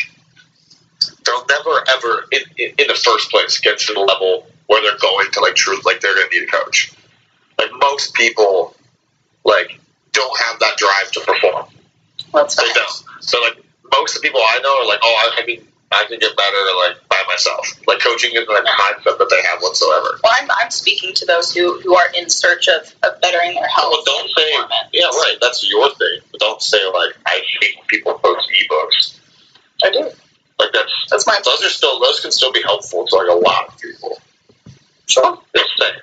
[1.26, 4.99] They'll never ever in, in, in the first place get to the level where they're
[4.99, 6.91] going to like true like they're gonna need a coach.
[7.60, 8.76] Like most people,
[9.43, 9.80] like
[10.12, 11.66] don't have that drive to perform.
[12.34, 13.04] That's They don't.
[13.24, 16.06] So like most of the people I know are like, oh, I, I mean, I
[16.06, 17.68] can get better like by myself.
[17.88, 20.20] Like coaching isn't a concept that they have whatsoever.
[20.24, 23.68] well I'm, I'm speaking to those who, who are in search of, of bettering their
[23.68, 24.51] health Well, don't say,
[24.93, 25.38] yeah, right.
[25.39, 26.20] That's your thing.
[26.32, 29.20] But don't say like I hate when people post ebooks.
[29.84, 30.10] i do
[30.60, 33.34] Like that's that's my those are still those can still be helpful to like a
[33.34, 34.20] lot of people.
[35.08, 35.99] sure Just saying.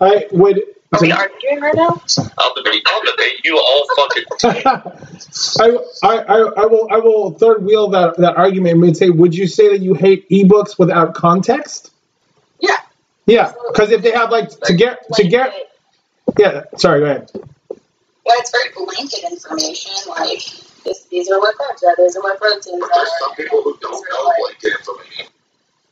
[0.00, 0.62] I would.
[0.92, 2.00] are we arguing right now
[2.38, 2.82] I'll debate.
[2.86, 4.24] I'll debate you all fucking.
[5.60, 9.34] I, I, I, I will I will third wheel that that argument and say, would
[9.34, 11.92] you say that you hate ebooks without context?
[12.60, 12.76] yeah
[13.26, 15.54] Yeah, because if they have like to get to get
[16.38, 17.30] yeah, sorry, go ahead.
[17.34, 19.92] Well, it's very blanket information.
[20.08, 20.40] Like
[20.84, 21.94] this, these are my carbs are.
[21.96, 25.26] These are what proteins But there's some people who don't know blanket information.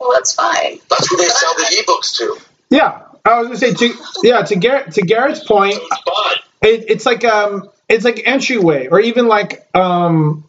[0.01, 0.79] Well, that's fine.
[0.89, 2.39] That's who they sell the ebooks to.
[2.71, 6.37] Yeah, I was gonna say to yeah to Garrett to Garrett's point, So it's fine.
[6.63, 10.49] it, it's like um it's like entryway or even like um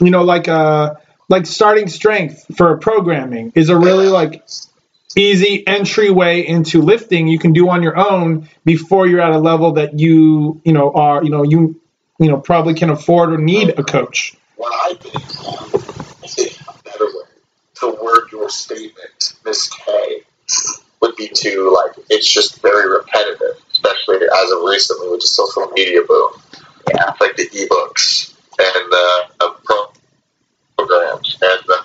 [0.00, 0.94] you know like uh
[1.28, 4.44] like starting strength for programming is a really like
[5.16, 9.72] easy entryway into lifting you can do on your own before you're at a level
[9.72, 11.79] that you you know are you know you
[12.20, 15.16] you know probably can afford or need a coach What I think,
[16.22, 17.24] I think a better way
[17.76, 20.22] to word your statement, Miss K,
[21.00, 25.66] would be to like it's just very repetitive, especially as of recently with the social
[25.74, 26.30] media boom.
[26.88, 27.14] Yeah.
[27.20, 29.54] like the ebooks and the uh,
[30.76, 31.78] programs and the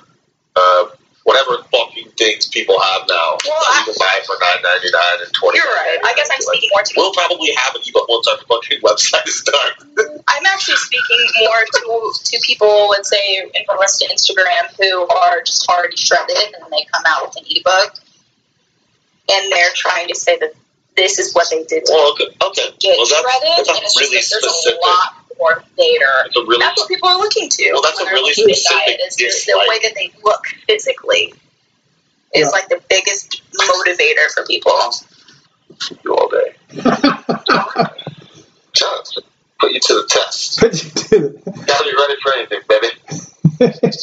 [0.55, 0.85] uh,
[1.25, 5.25] whatever fucking things people have now Well, I- you can buy for nine ninety nine
[5.25, 5.57] and twenty.
[5.57, 5.97] You're right.
[6.05, 6.93] I guess I'm speaking more to.
[6.95, 10.21] We'll probably have an ebook once our fucking website is done.
[10.29, 15.41] I'm actually speaking more to to people, let's say, in regards to Instagram, who are
[15.41, 17.97] just already shredded, and they come out with an ebook,
[19.31, 20.53] and they're trying to say that
[20.95, 22.69] this is what they did to well, okay, okay.
[22.79, 24.79] get Well, that's, shredded, that's and it's really just like there's specific.
[24.81, 25.97] a lot more there.
[26.23, 27.69] That's a really That's what people are looking to.
[27.73, 29.67] Well, that's a really specific diet, is the, the dislike.
[29.69, 31.33] way that they look physically
[32.33, 32.49] is Yeah.
[32.49, 34.73] like the biggest motivator for people.
[36.03, 36.55] you all day.
[38.73, 39.17] Chance.
[39.59, 40.59] Put you to the test.
[40.61, 41.39] But you do.
[41.65, 42.89] Gotta be ready for anything, baby.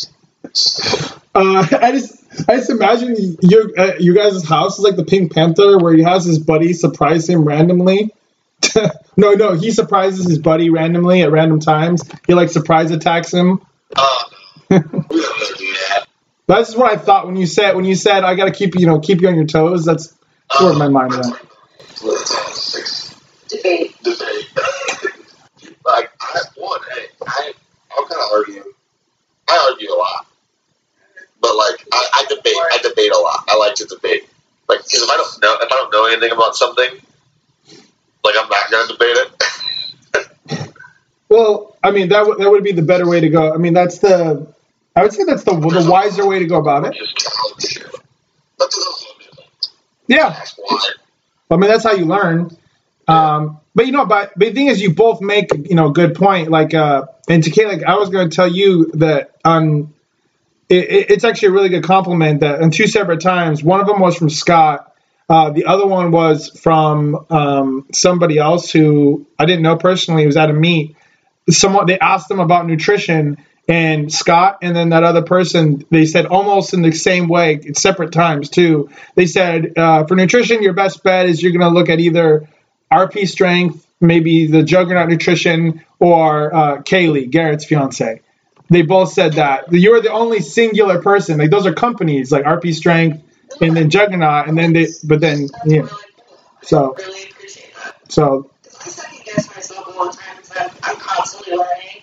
[1.34, 5.32] uh, I just I just imagine your uh, you guys' house is like the Pink
[5.34, 8.14] Panther, where he has his buddy surprise him randomly.
[9.16, 12.02] no, no, he surprises his buddy randomly at random times.
[12.26, 13.60] He like surprise attacks him.
[13.96, 14.24] Oh,
[14.70, 14.78] no.
[14.78, 16.06] we don't really do that.
[16.46, 18.86] That's what I thought when you said when you said I got to keep you
[18.86, 19.84] know keep you on your toes.
[19.84, 20.14] That's
[20.58, 21.36] where my mind went.
[23.52, 23.94] Debate.
[24.02, 24.48] Debate.
[25.84, 27.52] like, I, one, hey, I,
[27.92, 28.74] I'll kind of argue.
[29.48, 30.26] I argue a lot.
[31.40, 32.54] But, like, I, I debate.
[32.56, 33.44] I debate a lot.
[33.48, 34.28] I like to debate.
[34.68, 36.88] Like, because if I don't know, if I don't know anything about something,
[38.24, 39.28] like, I'm not going to debate it.
[41.28, 43.54] Well, I mean that w- that would be the better way to go.
[43.54, 44.46] I mean that's the
[44.94, 46.96] I would say that's the the wiser way to go about it.
[50.06, 50.44] Yeah,
[51.50, 52.56] I mean that's how you learn.
[53.08, 55.92] Um, but you know, but, but the thing is, you both make you know a
[55.92, 56.50] good point.
[56.50, 59.94] Like, uh, and to Kate, like I was going to tell you that on
[60.68, 63.62] it, it- it's actually a really good compliment that on two separate times.
[63.62, 64.91] One of them was from Scott.
[65.32, 70.24] Uh, the other one was from um, somebody else who I didn't know personally.
[70.24, 70.94] He was at a meet.
[71.48, 76.26] Someone they asked them about nutrition, and Scott and then that other person they said
[76.26, 78.90] almost in the same way, separate times too.
[79.14, 82.46] They said uh, for nutrition, your best bet is you're going to look at either
[82.92, 88.20] RP Strength, maybe the Juggernaut Nutrition, or uh, Kaylee, Garrett's fiance.
[88.68, 91.38] They both said that you're the only singular person.
[91.38, 93.22] Like those are companies, like RP Strength,
[93.60, 95.80] and then Juggernaut, and then they, but then That's yeah.
[95.80, 95.90] really.
[96.62, 97.96] So I really appreciate that.
[98.12, 100.52] so Because I second guess myself a lot of times.
[100.58, 102.02] I'm, I'm constantly learning,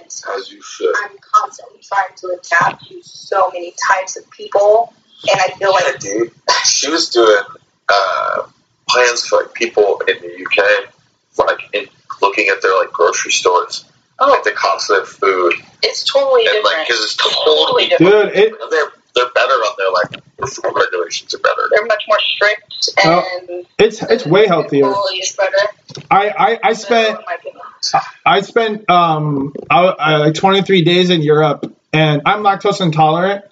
[0.00, 0.94] and As you should.
[1.04, 4.92] I'm constantly trying to adapt to so many types of people.
[5.30, 6.32] And I feel Yeah, like dude.
[6.66, 7.42] She was doing
[7.88, 8.46] uh,
[8.88, 10.92] plans for like people in the UK,
[11.38, 11.86] like in
[12.22, 13.84] looking at their like grocery stores,
[14.18, 16.64] oh, like the cost of their food, it's totally and different.
[16.76, 18.34] like because it's totally different.
[18.34, 21.68] dude, it, they're they're better on their like their food regulations are better.
[21.70, 24.84] They're much more strict, and it's it's way healthier.
[24.92, 26.06] Quality is better.
[26.10, 27.62] I I, I spent in my opinion.
[28.24, 33.44] I spent um I, I, like 23 days in Europe, and I'm lactose intolerant,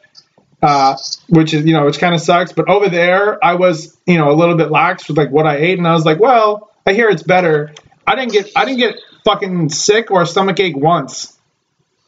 [0.62, 0.96] uh,
[1.28, 2.52] which is you know which kind of sucks.
[2.52, 5.56] But over there, I was you know a little bit lax with like what I
[5.56, 7.72] ate, and I was like, well, I hear it's better.
[8.06, 11.30] I didn't get I didn't get fucking sick or a stomach ache once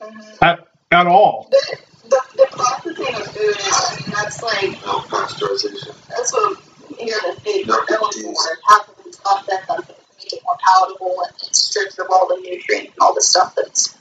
[0.03, 0.43] Mhm.
[0.43, 1.49] at at all.
[1.51, 1.79] The,
[2.11, 5.95] the, the processing of food is, that's like, No pasteurization.
[6.09, 6.59] that's what
[7.01, 8.35] you're the big No going for.
[8.69, 12.29] Half of it's processed on to make it more palatable and, and strips of all
[12.29, 13.97] the nutrients and all the stuff that's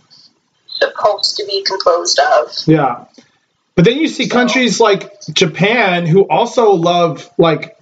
[0.68, 2.52] supposed to be composed of.
[2.68, 3.06] Yeah.
[3.76, 7.78] But then you see countries like Japan who also love like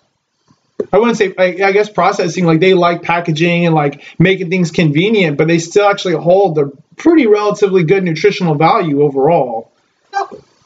[0.91, 4.71] I wouldn't say I, I guess processing like they like packaging and like making things
[4.71, 9.71] convenient, but they still actually hold the pretty relatively good nutritional value overall.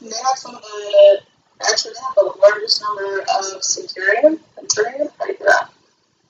[0.09, 1.21] They have some of the,
[1.69, 5.69] actually, they have the largest number of centurion, centurion, how do you do that?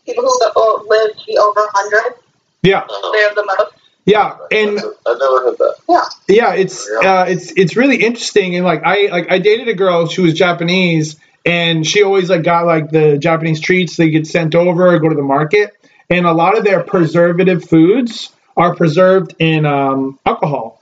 [0.06, 2.16] People who live, live to be over 100,
[2.64, 3.74] Yeah, they have the most.
[4.06, 6.16] yeah, and I've never heard that.
[6.30, 8.56] yeah, it's uh, it's it's really interesting.
[8.56, 12.44] And like I like I dated a girl, she was Japanese, and she always like
[12.44, 13.98] got like the Japanese treats.
[13.98, 15.74] They get sent over, go to the market,
[16.10, 20.77] and a lot of their preservative foods are preserved in um, alcohol.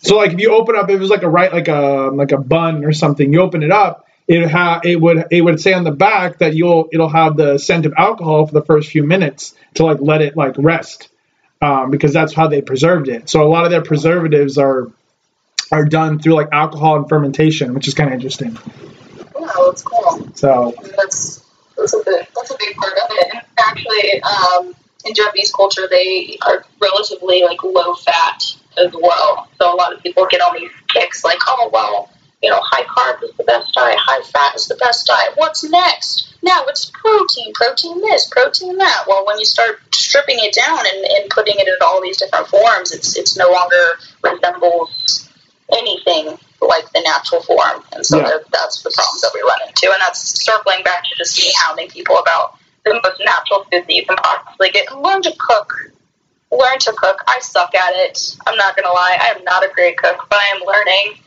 [0.00, 2.32] So like if you open up, if it was like a right like a like
[2.32, 5.72] a bun or something, you open it up, it ha- it would it would say
[5.72, 9.02] on the back that you'll it'll have the scent of alcohol for the first few
[9.02, 11.08] minutes to like let it like rest
[11.60, 13.28] um, because that's how they preserved it.
[13.28, 14.88] So a lot of their preservatives are
[15.70, 18.56] are done through like alcohol and fermentation, which is kind of interesting.
[19.38, 20.30] Yeah, that's cool.
[20.34, 21.44] So that's,
[21.76, 23.34] that's, a big, that's a big part of it.
[23.34, 24.74] And actually, um,
[25.04, 28.42] in Japanese culture, they are relatively like low fat
[28.78, 29.48] as well.
[29.60, 32.10] So a lot of people get on these kicks like, oh, well,
[32.42, 35.32] you know, high carb is the best diet, high fat is the best diet.
[35.36, 36.34] What's next?
[36.42, 39.04] Now it's protein, protein this, protein that.
[39.08, 42.46] Well, when you start stripping it down and, and putting it in all these different
[42.46, 43.84] forms, it's it's no longer
[44.22, 45.28] resembles
[45.72, 47.82] anything like the natural form.
[47.92, 48.38] And so Yeah.
[48.52, 49.90] that's the problems that we run into.
[49.92, 53.90] And that's circling back to just me hounding people about the most natural food that
[53.92, 54.96] you can possibly get.
[54.96, 55.74] Learn to cook.
[56.50, 57.22] Learn to cook.
[57.28, 58.36] I suck at it.
[58.46, 59.18] I'm not going to lie.
[59.20, 61.18] I am not a great cook, but I am learning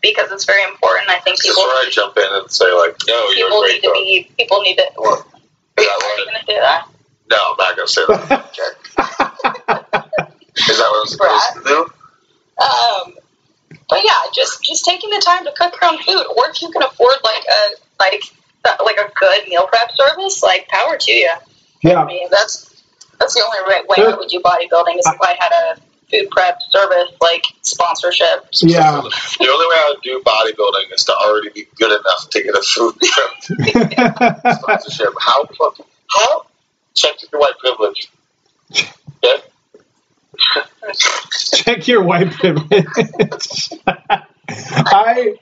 [0.00, 1.08] because it's very important.
[1.10, 3.66] I think This is where I jump in and say like, no, you're people a
[3.66, 3.94] need great to cook.
[3.94, 4.84] be people need to.
[4.96, 5.24] Well, Is
[5.78, 6.26] are that you what?
[6.26, 6.88] going to say that?
[7.30, 8.32] No, I'm not gonna say that.
[8.50, 10.00] Okay.
[10.56, 11.78] Is that what I'm supposed to do?
[12.62, 13.14] Um,
[13.88, 16.70] but yeah, just just taking the time to cook your own food, or if you
[16.70, 18.22] can afford like a like
[18.64, 21.30] uh, like a good meal prep service, like power to you.
[21.30, 21.38] I
[21.82, 22.69] yeah, mean, that's
[23.20, 26.30] that's the only right way I would do bodybuilding is if I had a food
[26.30, 28.46] prep service like sponsorship.
[28.62, 29.02] Yeah.
[29.02, 32.54] The only way I would do bodybuilding is to already be good enough to get
[32.54, 35.12] a food prep sponsorship.
[35.20, 36.46] How fucking how?
[36.94, 38.08] Check your white privilege.
[39.22, 39.42] Okay?
[41.52, 43.70] Check your white privilege.
[44.48, 45.36] I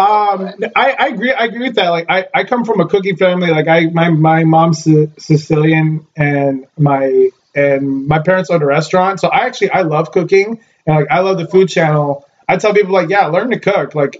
[0.00, 1.90] um I, I agree I agree with that.
[1.90, 3.50] Like I, I come from a cooking family.
[3.50, 9.20] Like I my my mom's Si- Sicilian and my and my parents owned a restaurant.
[9.20, 12.26] So I actually I love cooking and like I love the food channel.
[12.48, 13.94] I tell people like yeah, learn to cook.
[13.94, 14.16] Like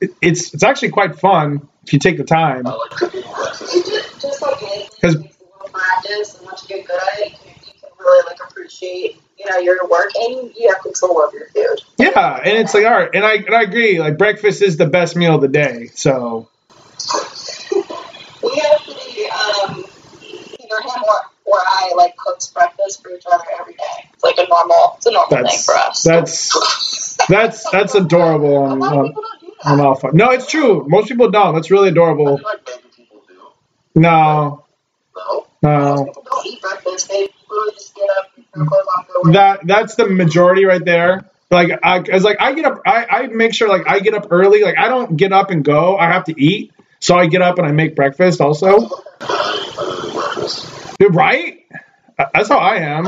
[0.00, 2.66] it, it's it's actually quite fun if you take the time.
[2.66, 6.62] I like cooking just, just like anything, it 'Cause- takes a little practice, and once
[6.68, 10.10] you get good at it, you you can really like appreciate, you know, your work,
[10.16, 11.80] and you have control over your food.
[11.98, 14.00] Yeah, and it's like all right, and I and I agree.
[14.00, 15.90] Like breakfast is the best meal of the day.
[15.94, 16.48] So
[18.42, 19.84] We actually, um,
[20.20, 24.10] either him or, or I like cooks breakfast for each other every day.
[24.12, 26.02] It's like a normal, it's a normal thing that's for us.
[26.02, 29.70] that's that's that's adorable on, of on, people don't do that.
[29.70, 30.10] on all fun.
[30.16, 30.84] No, it's true.
[30.88, 31.54] Most people don't.
[31.54, 32.40] That's really adorable.
[32.42, 33.34] like maybe people do.
[34.00, 34.64] No,
[35.16, 35.46] No.
[35.62, 36.12] No.
[36.24, 37.08] don't eat breakfast.
[37.08, 37.28] They
[39.32, 41.24] That that's the majority right there.
[41.50, 44.28] Like I, as like I get up, I, I make sure like I get up
[44.30, 44.62] early.
[44.62, 45.96] Like I don't get up and go.
[45.96, 48.90] I have to eat, so I get up and I make breakfast also.
[50.98, 51.64] You're right.
[52.18, 53.06] Uh, that's how I am.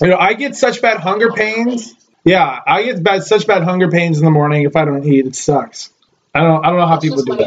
[0.00, 1.94] You know, I get such bad hunger pains.
[2.24, 5.26] Yeah, I get bad such bad hunger pains in the morning if I don't eat.
[5.26, 5.90] It sucks.
[6.34, 7.46] I don't I don't know how people do that.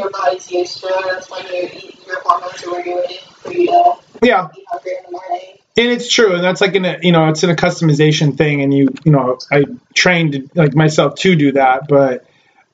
[4.22, 4.48] Yeah,
[5.76, 8.60] and it's true, and that's like in a you know it's in a customization thing,
[8.62, 9.64] and you you know I
[9.94, 11.88] trained like myself to do that.
[11.88, 12.26] But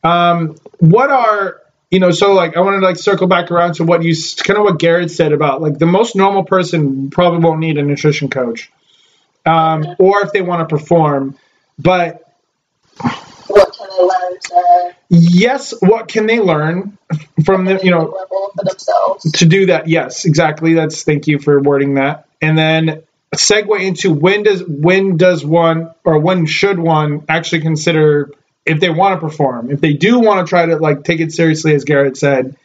[0.02, 1.60] um, what are
[1.90, 4.58] you know so like I wanted to like circle back around to what you kind
[4.58, 8.28] of what Garrett said about like the most normal person probably won't need a nutrition
[8.28, 8.72] coach,
[9.44, 11.36] um, or if they want to perform,
[11.78, 12.22] but
[13.46, 16.98] What can they learn to yes, what can they learn
[17.44, 18.16] from the you know
[19.34, 19.88] to do that?
[19.88, 20.74] Yes exactly.
[20.74, 22.26] That's thank you for wording that.
[22.40, 23.02] And then
[23.34, 28.30] segue into when does when does one or when should one actually consider
[28.64, 29.70] if they want to perform?
[29.70, 32.56] If they do want to try to like take it seriously as garrett said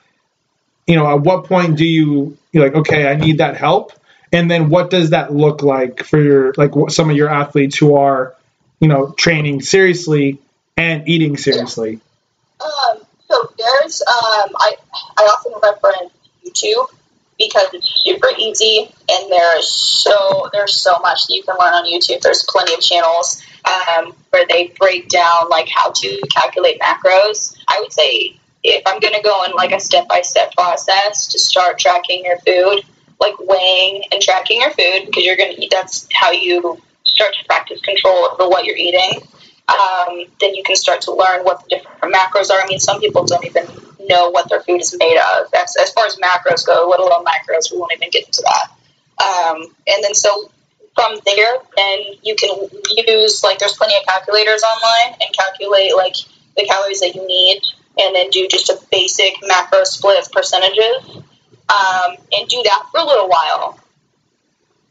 [0.87, 3.93] you know at what point do you you're like okay i need that help.
[4.33, 7.95] And then what does that look like for your like some of your athletes who
[7.95, 8.33] are
[8.79, 10.39] you know training seriously
[10.77, 11.99] and eating seriously
[12.61, 14.75] Um, so there's um, I
[15.17, 16.13] I often reference
[16.45, 16.87] YouTube
[17.37, 21.85] because it's super easy and there's so there's so much that you can learn on
[21.85, 22.21] YouTube.
[22.21, 27.57] There's plenty of channels um, where they break down like how to calculate macros.
[27.67, 31.27] I would say if I'm going to go in like a step by step process
[31.27, 32.83] to start tracking your food,
[33.19, 35.71] like weighing and tracking your food because you're going to eat.
[35.71, 39.21] That's how you start to practice control over what you're eating
[39.67, 42.61] um, then you can start to learn what the different macros are.
[42.61, 43.65] I mean, some people don't even
[44.07, 45.49] know what their food is made of.
[45.51, 47.71] That's as far as macros go, let alone micros.
[47.71, 48.71] We won't even get into that.
[49.23, 50.49] Um, and then so
[50.95, 52.49] from there, then you can
[53.07, 56.15] use like there's plenty of calculators online and calculate like
[56.57, 57.61] the calories that you need,
[57.97, 61.23] and then do just a basic macro split of percentages,
[61.69, 63.79] um, and do that for a little while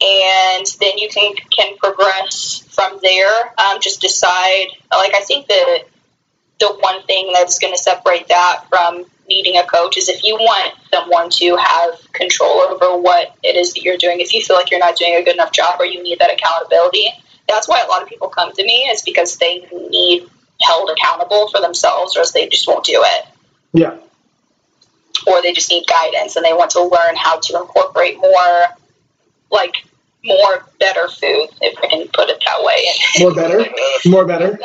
[0.00, 3.54] and then you can can progress from there.
[3.58, 4.68] Um, just decide.
[4.90, 5.84] Like I think that
[6.58, 10.34] the one thing that's going to separate that from needing a coach is if you
[10.34, 14.20] want someone to have control over what it is that you're doing.
[14.20, 16.32] If you feel like you're not doing a good enough job or you need that
[16.32, 17.06] accountability,
[17.48, 20.28] that's why a lot of people come to me is because they need
[20.60, 23.26] held accountable for themselves, or else they just won't do it
[23.72, 23.96] yeah
[25.26, 28.62] or they just need guidance and they want to learn how to incorporate more
[29.50, 29.84] like
[30.24, 32.84] more better food if I can put it that way.
[33.20, 33.64] More better?
[34.06, 34.58] More better?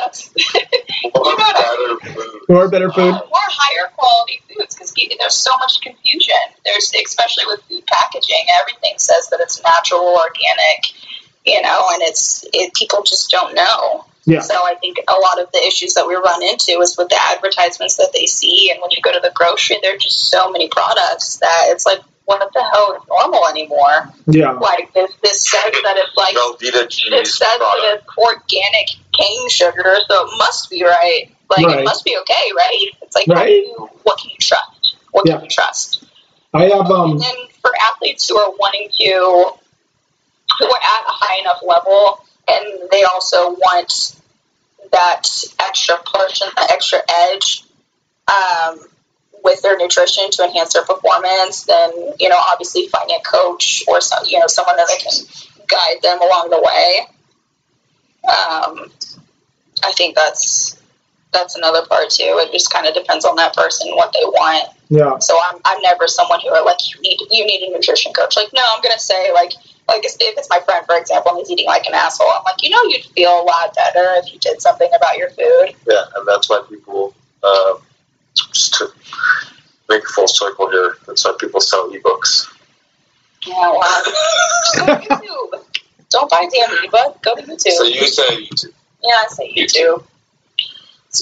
[1.14, 2.14] More know what I better.
[2.14, 2.48] Food.
[2.48, 3.14] more better food?
[3.14, 6.34] Uh, more higher quality foods because there's so much confusion.
[6.64, 10.92] There's especially with food packaging everything says that it's natural organic
[11.46, 14.04] you know and it's it, people just don't know.
[14.26, 14.40] Yeah.
[14.40, 17.18] So I think a lot of the issues that we run into is with the
[17.30, 20.50] advertisements that they see, and when you go to the grocery, there are just so
[20.50, 24.12] many products that it's like, what the hell is normal anymore?
[24.26, 28.88] yeah Like this, this says that it's like Velveeta it cheese says that it's organic
[29.12, 31.30] cane sugar, so it must be right.
[31.48, 31.78] Like Right.
[31.80, 32.86] it must be okay, right?
[33.02, 33.38] It's like, Right.
[33.38, 34.96] how do you, what can you trust?
[35.12, 35.34] What Yeah.
[35.36, 36.04] can you trust?
[36.54, 39.52] i have um And then for athletes who are wanting to,
[40.58, 44.16] who are at a high enough level, and they also want
[44.92, 45.28] that
[45.60, 47.64] extra push and that extra edge
[48.28, 48.80] um,
[49.46, 54.00] with their nutrition to enhance their performance, then you know obviously finding a coach or
[54.00, 55.24] some you know someone that they can
[55.68, 57.06] guide them along the way.
[58.26, 58.90] Um,
[59.84, 60.82] I think that's
[61.32, 62.42] that's another part too.
[62.42, 64.68] It just kind of depends on that person what they want.
[64.88, 65.18] Yeah.
[65.18, 68.36] So I'm, I'm never someone who are like you need you need a nutrition coach.
[68.36, 69.52] Like no, I'm gonna say like
[69.88, 72.62] like if it's my friend for example and he's eating like an asshole, I'm like
[72.62, 75.74] you know you'd feel a lot better if you did something about your food.
[75.86, 77.74] Yeah, and that's why people, uh,
[78.36, 78.88] just to
[79.88, 82.46] make a full circle here, that's why people sell ebooks.
[83.46, 84.02] Yeah, well,
[84.76, 85.64] go to YouTube.
[86.10, 87.22] Don't buy damn ebook.
[87.22, 87.70] Go to YouTube.
[87.70, 88.72] So you say YouTube.
[89.02, 90.04] yeah, I say YouTube.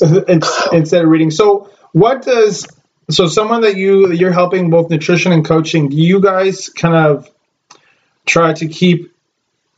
[0.03, 1.31] Uh, it's- instead of reading.
[1.31, 2.67] So what does
[3.11, 7.31] so someone that you you're helping both nutrition and coaching, do you guys kind of
[8.27, 9.15] try to keep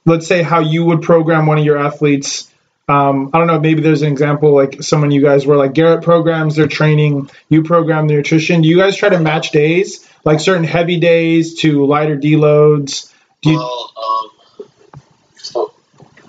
[0.04, 2.50] let's say how you would program one of your athletes
[2.88, 6.02] um, I don't know, maybe there's an example like someone you guys were like Garrett
[6.04, 8.62] programs their training, you program their nutrition.
[8.62, 13.12] Do you guys try to match days, like certain heavy days to lighter deloads?
[13.42, 13.92] Do you, Well,
[14.60, 14.68] um,
[15.36, 15.74] so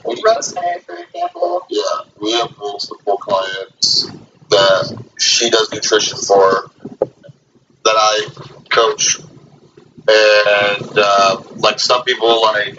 [0.04, 1.66] we, Rosemary, for example.
[1.70, 1.84] yeah,
[2.20, 4.10] we have multiple clients
[4.50, 8.28] that she does nutrition for that I
[8.70, 9.20] coach,
[10.08, 12.78] and uh, like some people, like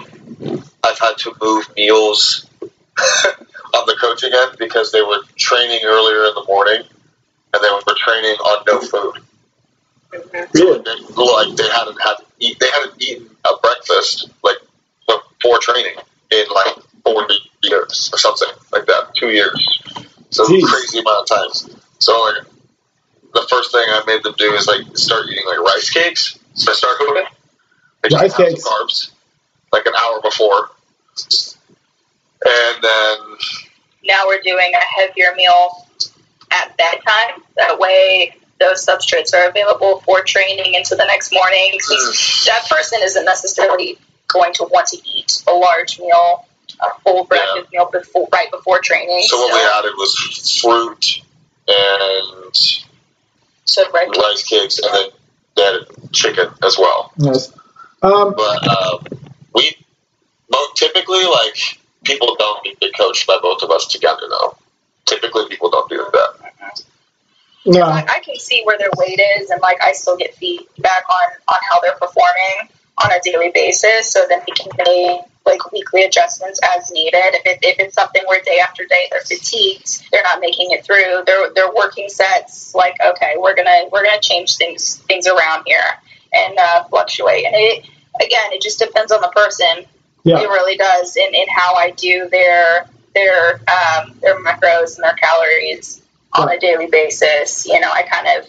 [0.82, 2.46] I've had to move meals
[3.74, 6.82] on the coaching end because they were training earlier in the morning,
[7.54, 9.22] and they were training on no food.
[10.54, 10.78] Really?
[10.78, 14.56] Like they hadn't had eat, they hadn't eaten a breakfast like
[15.06, 15.96] before training
[16.30, 19.80] in like forty years or something like that, two years.
[20.30, 20.62] So Jeez.
[20.64, 21.76] crazy amount of times.
[21.98, 22.46] So like
[23.34, 26.38] the first thing I made them do is like start eating like rice cakes.
[26.54, 27.24] So I start cooking.
[28.02, 28.64] They just Rice have some cakes.
[28.64, 29.10] carbs
[29.72, 30.70] like an hour before,
[32.44, 33.18] and then
[34.04, 35.86] Now we're doing a heavier meal
[36.50, 37.42] at bedtime.
[37.56, 41.78] That way, those substrates are available for training into the next morning.
[41.80, 46.46] 'Cause that person isn't necessarily going to want to eat a large meal,
[46.80, 49.22] a full breakfast meal before right before training.
[49.22, 51.22] so what we added was fruit
[51.66, 52.54] and
[53.64, 55.08] so right, rice cakes, and then
[55.56, 57.12] they added chicken as well.
[57.18, 57.52] yes.
[58.02, 59.06] Um, But um,
[59.54, 59.76] we
[60.76, 64.56] typically like people don't get coached by both of us together though.
[65.06, 66.82] Typically, people don't do that.
[67.66, 67.80] no.
[67.80, 71.32] like I can see where their weight is, and like I still get feedback on
[71.48, 72.68] on how they're performing
[73.04, 77.14] on a daily basis, so then we can make like weekly adjustments as needed.
[77.14, 80.84] If it, if it's something where day after day they're fatigued, they're not making it
[80.84, 82.74] through, they're they're working sets.
[82.74, 85.98] Like okay, we're gonna we're gonna change things things around here
[86.32, 87.44] and uh, fluctuate.
[87.46, 87.86] And it
[88.22, 89.86] again, it just depends on the person.
[90.24, 90.40] Yeah.
[90.40, 95.14] It really does in, in how I do their their um, their macros and their
[95.14, 96.02] calories
[96.32, 97.66] on a daily basis.
[97.66, 98.48] You know, I kind of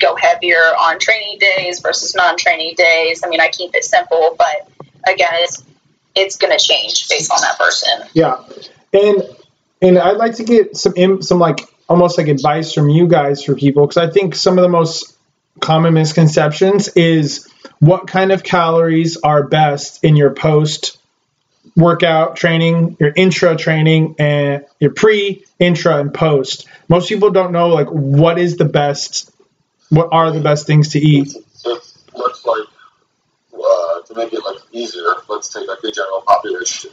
[0.00, 3.22] go heavier on training days versus non-training days.
[3.24, 4.68] I mean, I keep it simple, but
[5.06, 5.64] again, it's
[6.14, 8.08] it's going to change based on that person.
[8.12, 8.42] Yeah,
[8.92, 9.22] and
[9.80, 13.54] and I'd like to get some some like almost like advice from you guys for
[13.54, 15.16] people because I think some of the most
[15.60, 17.48] common misconceptions is
[17.80, 20.98] what kind of calories are best in your post
[21.80, 26.68] workout training, your intra training, and your pre, intra, and post.
[26.88, 29.30] Most people don't know like what is the best,
[29.88, 31.34] what are the best things to eat.
[31.64, 32.66] If let's like
[33.54, 36.90] uh, to make it like easier, let's take like the general population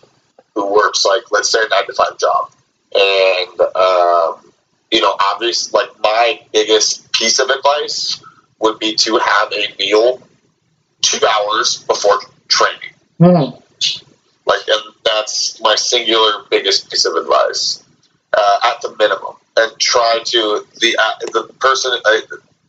[0.56, 2.52] who works like let's say a nine to five job,
[2.96, 4.54] and um,
[4.92, 8.24] you know, obvious like my biggest piece of advice
[8.60, 10.22] would be to have a meal
[11.02, 12.94] two hours before training.
[13.20, 13.60] Hmm.
[14.48, 17.84] Like, and that's my singular biggest piece of advice
[18.34, 19.36] uh, at the minimum.
[19.58, 22.22] And try to the uh, the person, uh,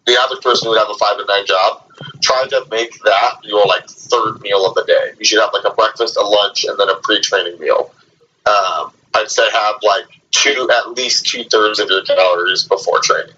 [0.07, 1.85] the average person who would have a five to nine job,
[2.23, 5.13] try to make that your like third meal of the day.
[5.19, 7.93] You should have like a breakfast, a lunch, and then a pre-training meal.
[8.47, 13.35] Um, I'd say have like two, at least two thirds of your calories before training.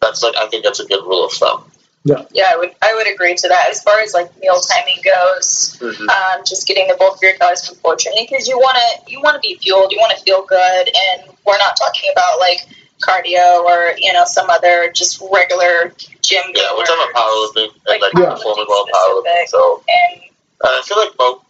[0.00, 1.70] That's like I think that's a good rule of thumb.
[2.06, 3.68] Yeah, Yeah, I would I would agree to that.
[3.68, 7.68] As far as like meal timing goes, um, just getting the bulk of your calories
[7.68, 10.46] before training because you want to you want to be fueled, you want to feel
[10.46, 12.60] good, and we're not talking about like
[13.02, 15.92] cardio or you know some other just regular
[16.22, 16.44] gym.
[16.54, 18.34] Yeah, we're talking about powerlifting and Like like Yeah.
[18.34, 19.48] performing well powerlifting.
[19.48, 21.42] So And And I feel like mo-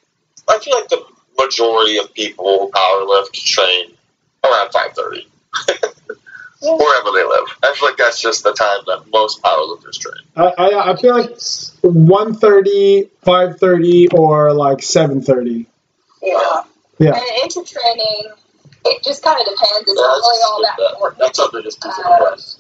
[0.48, 1.04] I feel like the
[1.38, 3.92] majority of people power lift train
[4.42, 5.28] around five thirty.
[6.62, 7.44] Wherever they live.
[7.62, 10.24] I feel like that's just the time that most powerlifters train.
[10.36, 15.66] I, I, I feel like 1.30, 5.30, or like 7.30.
[16.22, 16.62] yeah,
[16.98, 17.12] Yeah.
[17.14, 18.32] and into training,
[18.86, 19.82] it just kind of depends.
[19.82, 21.18] It's Yeah, not really all that's- that important.
[21.20, 22.58] That's our biggest piece of Uh, advice.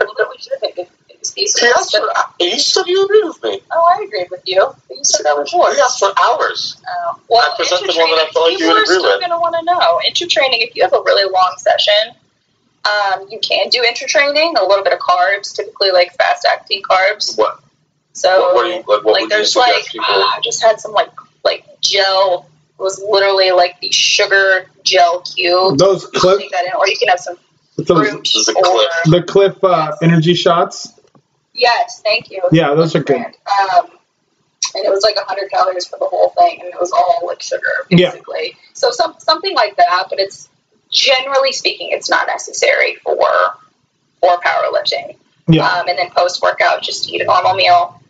[0.00, 0.88] Well, then we should have been good.
[1.36, 3.60] these He asked for, you said you agreed with me.
[3.72, 4.74] Oh, I agreed with you.
[4.88, 5.70] But you said that was more.
[5.72, 6.76] He for hours.
[6.88, 7.18] Oh.
[7.30, 9.10] Well, I presented intra one that I felt like you people would are agree still
[9.12, 9.20] with.
[9.20, 10.00] going to want to know.
[10.04, 12.14] Intra training, if you have a really long session,
[12.84, 16.82] um, you can do intra training, a little bit of carbs, typically like fast acting
[16.82, 17.36] carbs.
[17.38, 17.60] What?
[18.14, 20.04] So, What, what, you, like, what like, would there's suggest like, people?
[20.08, 21.10] ah, I just had some like
[21.44, 22.48] like gel.
[22.78, 25.78] It was literally like the sugar gel cube.
[25.78, 27.36] Those You can Clif, take that in, or you can have some
[27.76, 30.92] those, fruit This or the Clif uh, energy shots.
[31.54, 32.42] yes, thank you.
[32.52, 33.16] Yeah, those are good.
[33.18, 33.86] Um,
[34.74, 37.40] and it was like 100 calories for the whole thing, and it was all like
[37.42, 38.02] sugar, basically.
[38.02, 38.10] Yeah.
[38.10, 38.56] basically.
[38.74, 40.48] So some something like that, but it's
[40.92, 43.18] generally speaking, it's not necessary for
[44.20, 45.16] for powerlifting.
[45.48, 48.00] Yeah, Um, and then post workout, just eat a normal meal.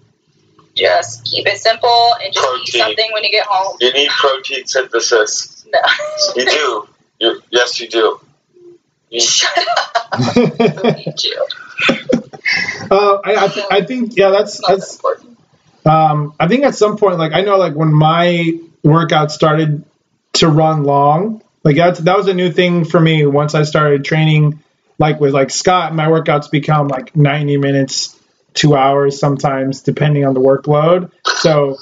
[0.74, 3.76] Just keep it simple and just eat something when you get home.
[3.80, 5.64] You need protein synthesis.
[5.72, 5.78] No.
[6.36, 6.88] You do.
[7.20, 8.20] You, yes, you do.
[9.10, 10.09] You, Shut up.
[10.12, 11.24] I hate
[12.90, 15.24] uh, I, I, th- I think yeah, that's It's that that's.
[15.84, 19.84] Um, I think at some point, like I know, like when my workout started
[20.34, 23.24] to run long, like that's that was a new thing for me.
[23.26, 24.62] Once I started training,
[24.98, 28.18] like with like Scott, my workouts become like 90 minutes,
[28.55, 31.10] two hours sometimes, depending on the workload.
[31.26, 31.76] So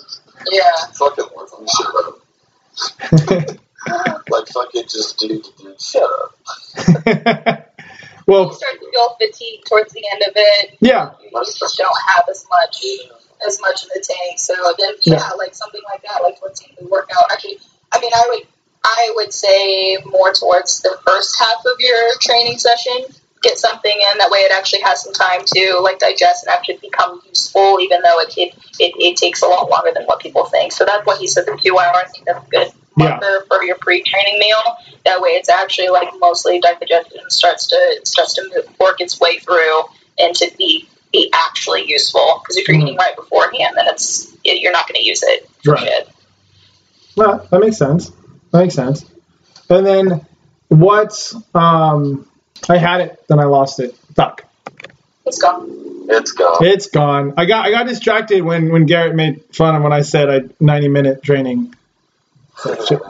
[0.51, 0.62] Yeah.
[0.94, 3.57] fucking work on shut.
[4.31, 6.36] Like fucking just dude, dude, shut up.
[8.27, 10.77] well, You start to feel fatigued towards the end of it.
[10.81, 12.85] yeah, you just don't have as much
[13.47, 14.39] as much in the tank.
[14.39, 15.31] So then, yeah, Yeah.
[15.31, 17.24] like something like that, like towards the end of the workout.
[17.32, 17.59] Actually,
[17.90, 18.47] I mean, I would
[18.85, 23.05] I would say more towards the first half of your training session.
[23.43, 24.40] Get something in that way.
[24.40, 28.35] It actually has some time to like digest and actually become useful, even though it
[28.36, 30.73] it, it, it takes a lot longer than what people think.
[30.73, 31.47] So that's what he said.
[31.47, 31.94] The two hour.
[31.94, 33.19] I think that's a good Yeah.
[33.48, 34.62] for your pre-training meal.
[35.07, 39.19] That way, it's actually like mostly digested and starts to starts to move, work its
[39.19, 39.85] way through
[40.19, 42.40] and to be be actually useful.
[42.43, 42.82] Because if you're Mhm.
[42.82, 45.82] eating right beforehand, then it's it, you're not going to use it for Right.
[45.82, 46.09] shit.
[47.16, 48.12] well, that makes sense.
[48.51, 49.05] That makes sense.
[49.68, 50.27] And then
[50.68, 51.35] what?
[51.55, 52.28] Um,
[52.68, 53.97] I had it, then I lost it.
[54.14, 54.44] Fuck.
[55.27, 56.06] It's gone.
[56.09, 56.56] It's gone.
[56.66, 57.35] It's gone.
[57.36, 60.48] I got I got distracted when when Garrett made fun of when I said I
[60.59, 61.74] 90 minute training.
[62.64, 63.01] Shit.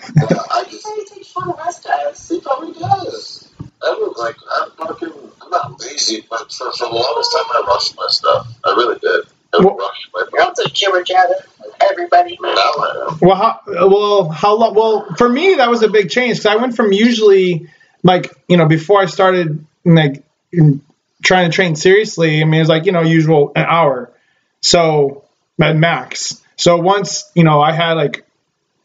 [0.00, 2.28] I just He takes fun of us guys.
[2.28, 3.48] He probably does.
[3.82, 7.64] I was like, I'm fucking, I'm not lazy, but for, for the longest time, I
[7.66, 8.48] rushed my stuff.
[8.64, 9.24] I really did.
[9.58, 11.36] I Well- rushed my You're also jibber jabbing
[11.80, 12.38] everybody.
[12.40, 13.18] Now I am.
[13.20, 14.74] Well, how, well, how long?
[14.74, 17.68] Well, for me, that was a big change because I went from usually
[18.02, 20.22] like you know before I started like
[20.52, 20.80] in,
[21.22, 22.40] trying to train seriously.
[22.40, 24.10] I mean, it was like you know usual an hour,
[24.60, 25.24] so
[25.60, 26.40] at max.
[26.56, 28.24] So once you know I had like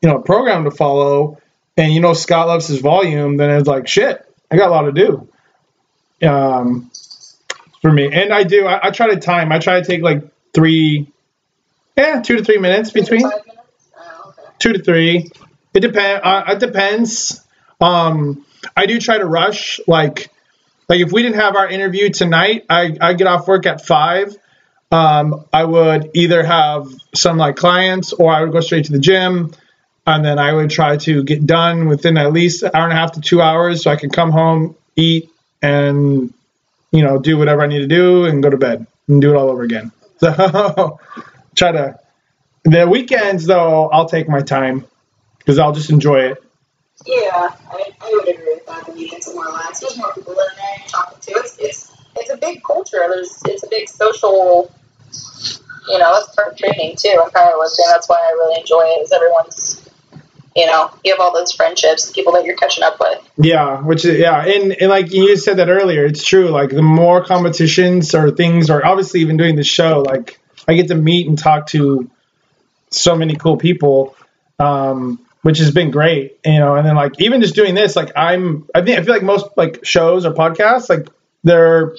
[0.02, 1.40] you know a program to follow,
[1.78, 4.26] and you know Scott loves his volume, then it's like shit.
[4.50, 5.28] I got a lot to do.
[6.28, 6.92] Um,
[7.82, 8.66] for me, and I do.
[8.66, 9.52] I, I try to time.
[9.52, 10.24] I try to take like
[10.54, 11.12] three,
[11.96, 13.90] yeah, two to three minutes between Five minutes?
[13.98, 14.50] Oh, okay.
[14.60, 15.30] two to three.
[15.74, 16.22] It depend.
[16.24, 17.44] Uh, it depends.
[17.80, 18.46] Um,
[18.76, 19.80] I do try to rush.
[19.88, 20.30] Like,
[20.90, 24.36] like if we didn't have our interview tonight, I I get off work at five.
[24.92, 29.00] Um, I would either have some like clients, or I would go straight to the
[29.00, 29.54] gym,
[30.06, 32.96] and then I would try to get done within at least an hour and a
[32.98, 35.30] half to two hours, so I can come home, eat,
[35.62, 36.34] and
[36.92, 39.38] you know do whatever I need to do, and go to bed and do it
[39.38, 39.94] all over again.
[40.22, 41.00] So
[41.56, 42.00] try to.
[42.64, 44.86] The weekends though, I'll take my time
[45.40, 46.44] because I'll just enjoy it.
[47.08, 48.86] Yeah, I, I would agree with that.
[48.86, 49.82] The meetings are more relaxed.
[49.82, 51.32] There's more people in there you're talking to.
[51.40, 53.00] It's, it's it's a big culture.
[53.10, 54.72] There's it's a big social.
[55.88, 57.90] You know, that's part of training too I'm kind and powerlifting.
[57.90, 59.02] That's why I really enjoy it.
[59.02, 59.90] Is everyone's,
[60.56, 63.30] you know, you have all those friendships, people that you're catching up with.
[63.38, 66.50] Yeah, which is yeah, and and like you said that earlier, it's true.
[66.50, 70.90] Like the more competitions or things, or obviously even doing the show, like I get
[70.90, 72.10] to meet and talk to
[72.90, 74.16] so many cool people,
[74.60, 76.38] um, which has been great.
[76.46, 79.14] You know, and then like even just doing this, like I'm, I think I feel
[79.14, 81.08] like most like shows or podcasts, like
[81.44, 81.96] they're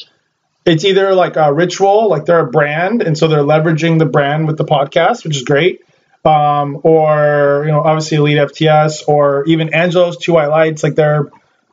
[0.65, 4.47] it's either like a ritual, like they're a brand, and so they're leveraging the brand
[4.47, 5.81] with the podcast, which is great.
[6.25, 11.31] Um, or you know, obviously Elite FTS, or even Angelo's Two White Lights, like they're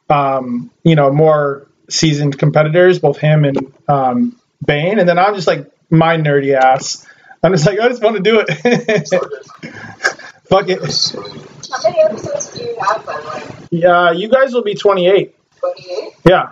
[0.10, 5.48] um, you know more seasoned competitors, both him and um, Bane, and then I'm just
[5.48, 7.06] like my nerdy ass.
[7.44, 8.50] I'm just like I just want to do it.
[10.50, 10.80] Fuck it.
[10.82, 13.68] How many episodes do you have, by the way?
[13.70, 15.36] Yeah, you guys will be 28.
[15.60, 16.14] 28?
[16.28, 16.52] Yeah,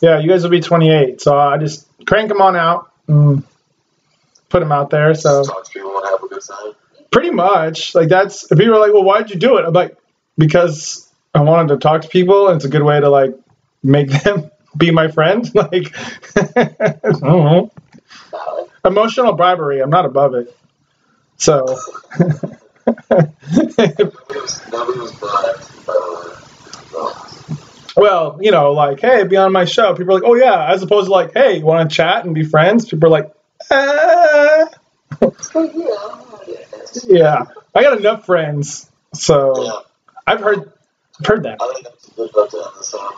[0.00, 1.20] yeah, you guys will be 28.
[1.20, 3.44] So I just crank them on out, and
[4.48, 5.14] put them out there.
[5.14, 6.72] So Talk to people and have a good time.
[7.10, 9.96] Pretty much like that's if people are like well why'd you do it i'm like
[10.36, 13.34] because i wanted to talk to people and it's a good way to like
[13.82, 15.94] make them be my friend like
[16.56, 17.70] i don't know
[18.86, 19.80] Emotional bribery.
[19.80, 20.56] I'm not above it.
[21.36, 21.66] So.
[23.10, 26.36] Nobody was, nobody was bribed, by the way.
[26.92, 27.12] No.
[27.96, 29.94] well, you know, like, hey, be on my show.
[29.94, 32.34] People are like, oh yeah, as opposed to like, hey, you want to chat and
[32.34, 32.88] be friends?
[32.88, 33.34] People are like,
[33.72, 34.66] ah.
[37.08, 37.44] Yeah,
[37.74, 39.78] I got enough friends, so Yeah.
[40.26, 40.72] I've heard,
[41.20, 41.58] I've heard that.
[41.60, 43.14] I think that's a good note to end this on.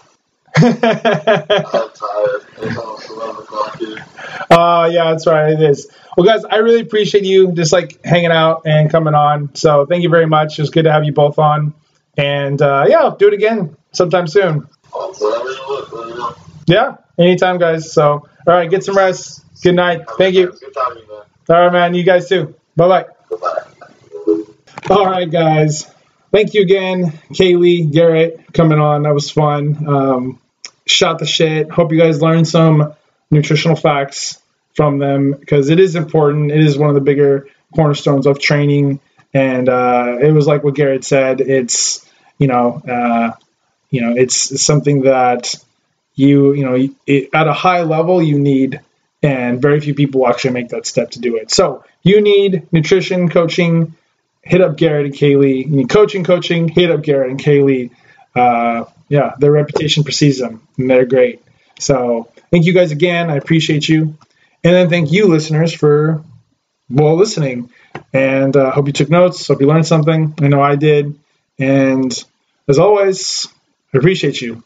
[0.57, 2.47] I'm tired.
[2.59, 4.05] It's almost 11 o'clock here.
[4.51, 5.53] Uh, yeah, that's right.
[5.53, 5.91] It is.
[6.17, 9.55] Well, guys, I really appreciate you just like hanging out and coming on.
[9.55, 10.59] So thank you very much.
[10.59, 11.75] It was good to have you both on.
[12.17, 14.69] And uh, yeah, I'll do it again sometime soon.
[14.91, 16.35] Whatever you look, let me know.
[16.67, 17.93] Yeah, anytime, guys.
[17.93, 19.45] So, all right, get some rest.
[19.63, 20.03] Good night.
[20.19, 20.49] Thank you.
[20.49, 21.23] Good talking man.
[21.51, 21.95] All right, man.
[21.95, 22.55] You guys too.
[22.77, 23.07] Bye bye.
[24.91, 25.91] All right, guys.
[26.31, 29.03] Thank you again, Kaylee, Garrett, coming on.
[29.03, 29.89] That was fun.
[29.89, 30.41] Um,
[30.87, 31.71] shot the shit.
[31.71, 32.95] Hope you guys learned some
[33.31, 34.41] nutritional facts
[34.75, 36.51] from them because it is important.
[36.53, 39.01] It is one of the bigger cornerstones of training.
[39.35, 41.41] And uh, it was like what Garrett said.
[41.41, 42.07] It's
[42.39, 43.33] you know, uh,
[43.91, 45.55] you know, it's something that
[46.15, 48.81] you you know it, at a high level you need,
[49.23, 51.51] and very few people actually make that step to do it.
[51.51, 53.95] So you need nutrition coaching
[54.49, 55.67] hit up Garrett and Kaylee.
[55.67, 57.91] You need coaching, coaching, hit up Garrett and Kaylee.
[58.35, 61.43] Uh, yeah, their reputation precedes them, and they're great.
[61.79, 63.31] So thank you guys again.
[63.31, 64.17] I appreciate you.
[64.65, 66.23] And then thank you, listeners, for
[66.89, 67.71] well listening.
[68.13, 69.47] And uh, hope you took notes.
[69.49, 70.35] Hope you learned something.
[70.41, 71.19] I know I did.
[71.59, 72.13] And
[72.67, 73.49] as always,
[73.95, 74.63] I appreciate you.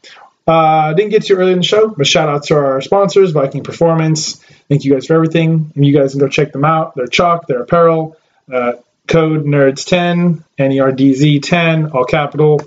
[0.46, 3.62] Uh, didn't get to early in the show, but shout out to our sponsors, Viking
[3.62, 4.36] Performance.
[4.68, 5.72] Thank you guys for everything.
[5.74, 6.96] And you guys can go check them out.
[6.96, 8.16] Their chalk, their apparel,
[8.52, 8.72] uh,
[9.06, 12.60] code nerds10 n-e-r-d-z 10 all capital.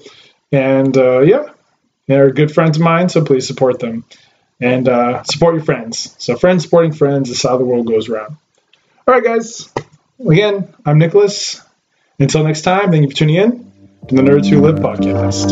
[0.52, 1.50] And uh, yeah
[2.08, 4.06] they're good friends of mine so please support them.
[4.62, 6.16] And uh, support your friends.
[6.18, 8.38] So friends supporting friends is how the world goes around.
[9.08, 9.72] All right guys.
[10.20, 11.62] Again i'm nicholas.
[12.20, 13.72] Until next time thank you for tuning in
[14.08, 15.52] to the Nerds Who Lift podcast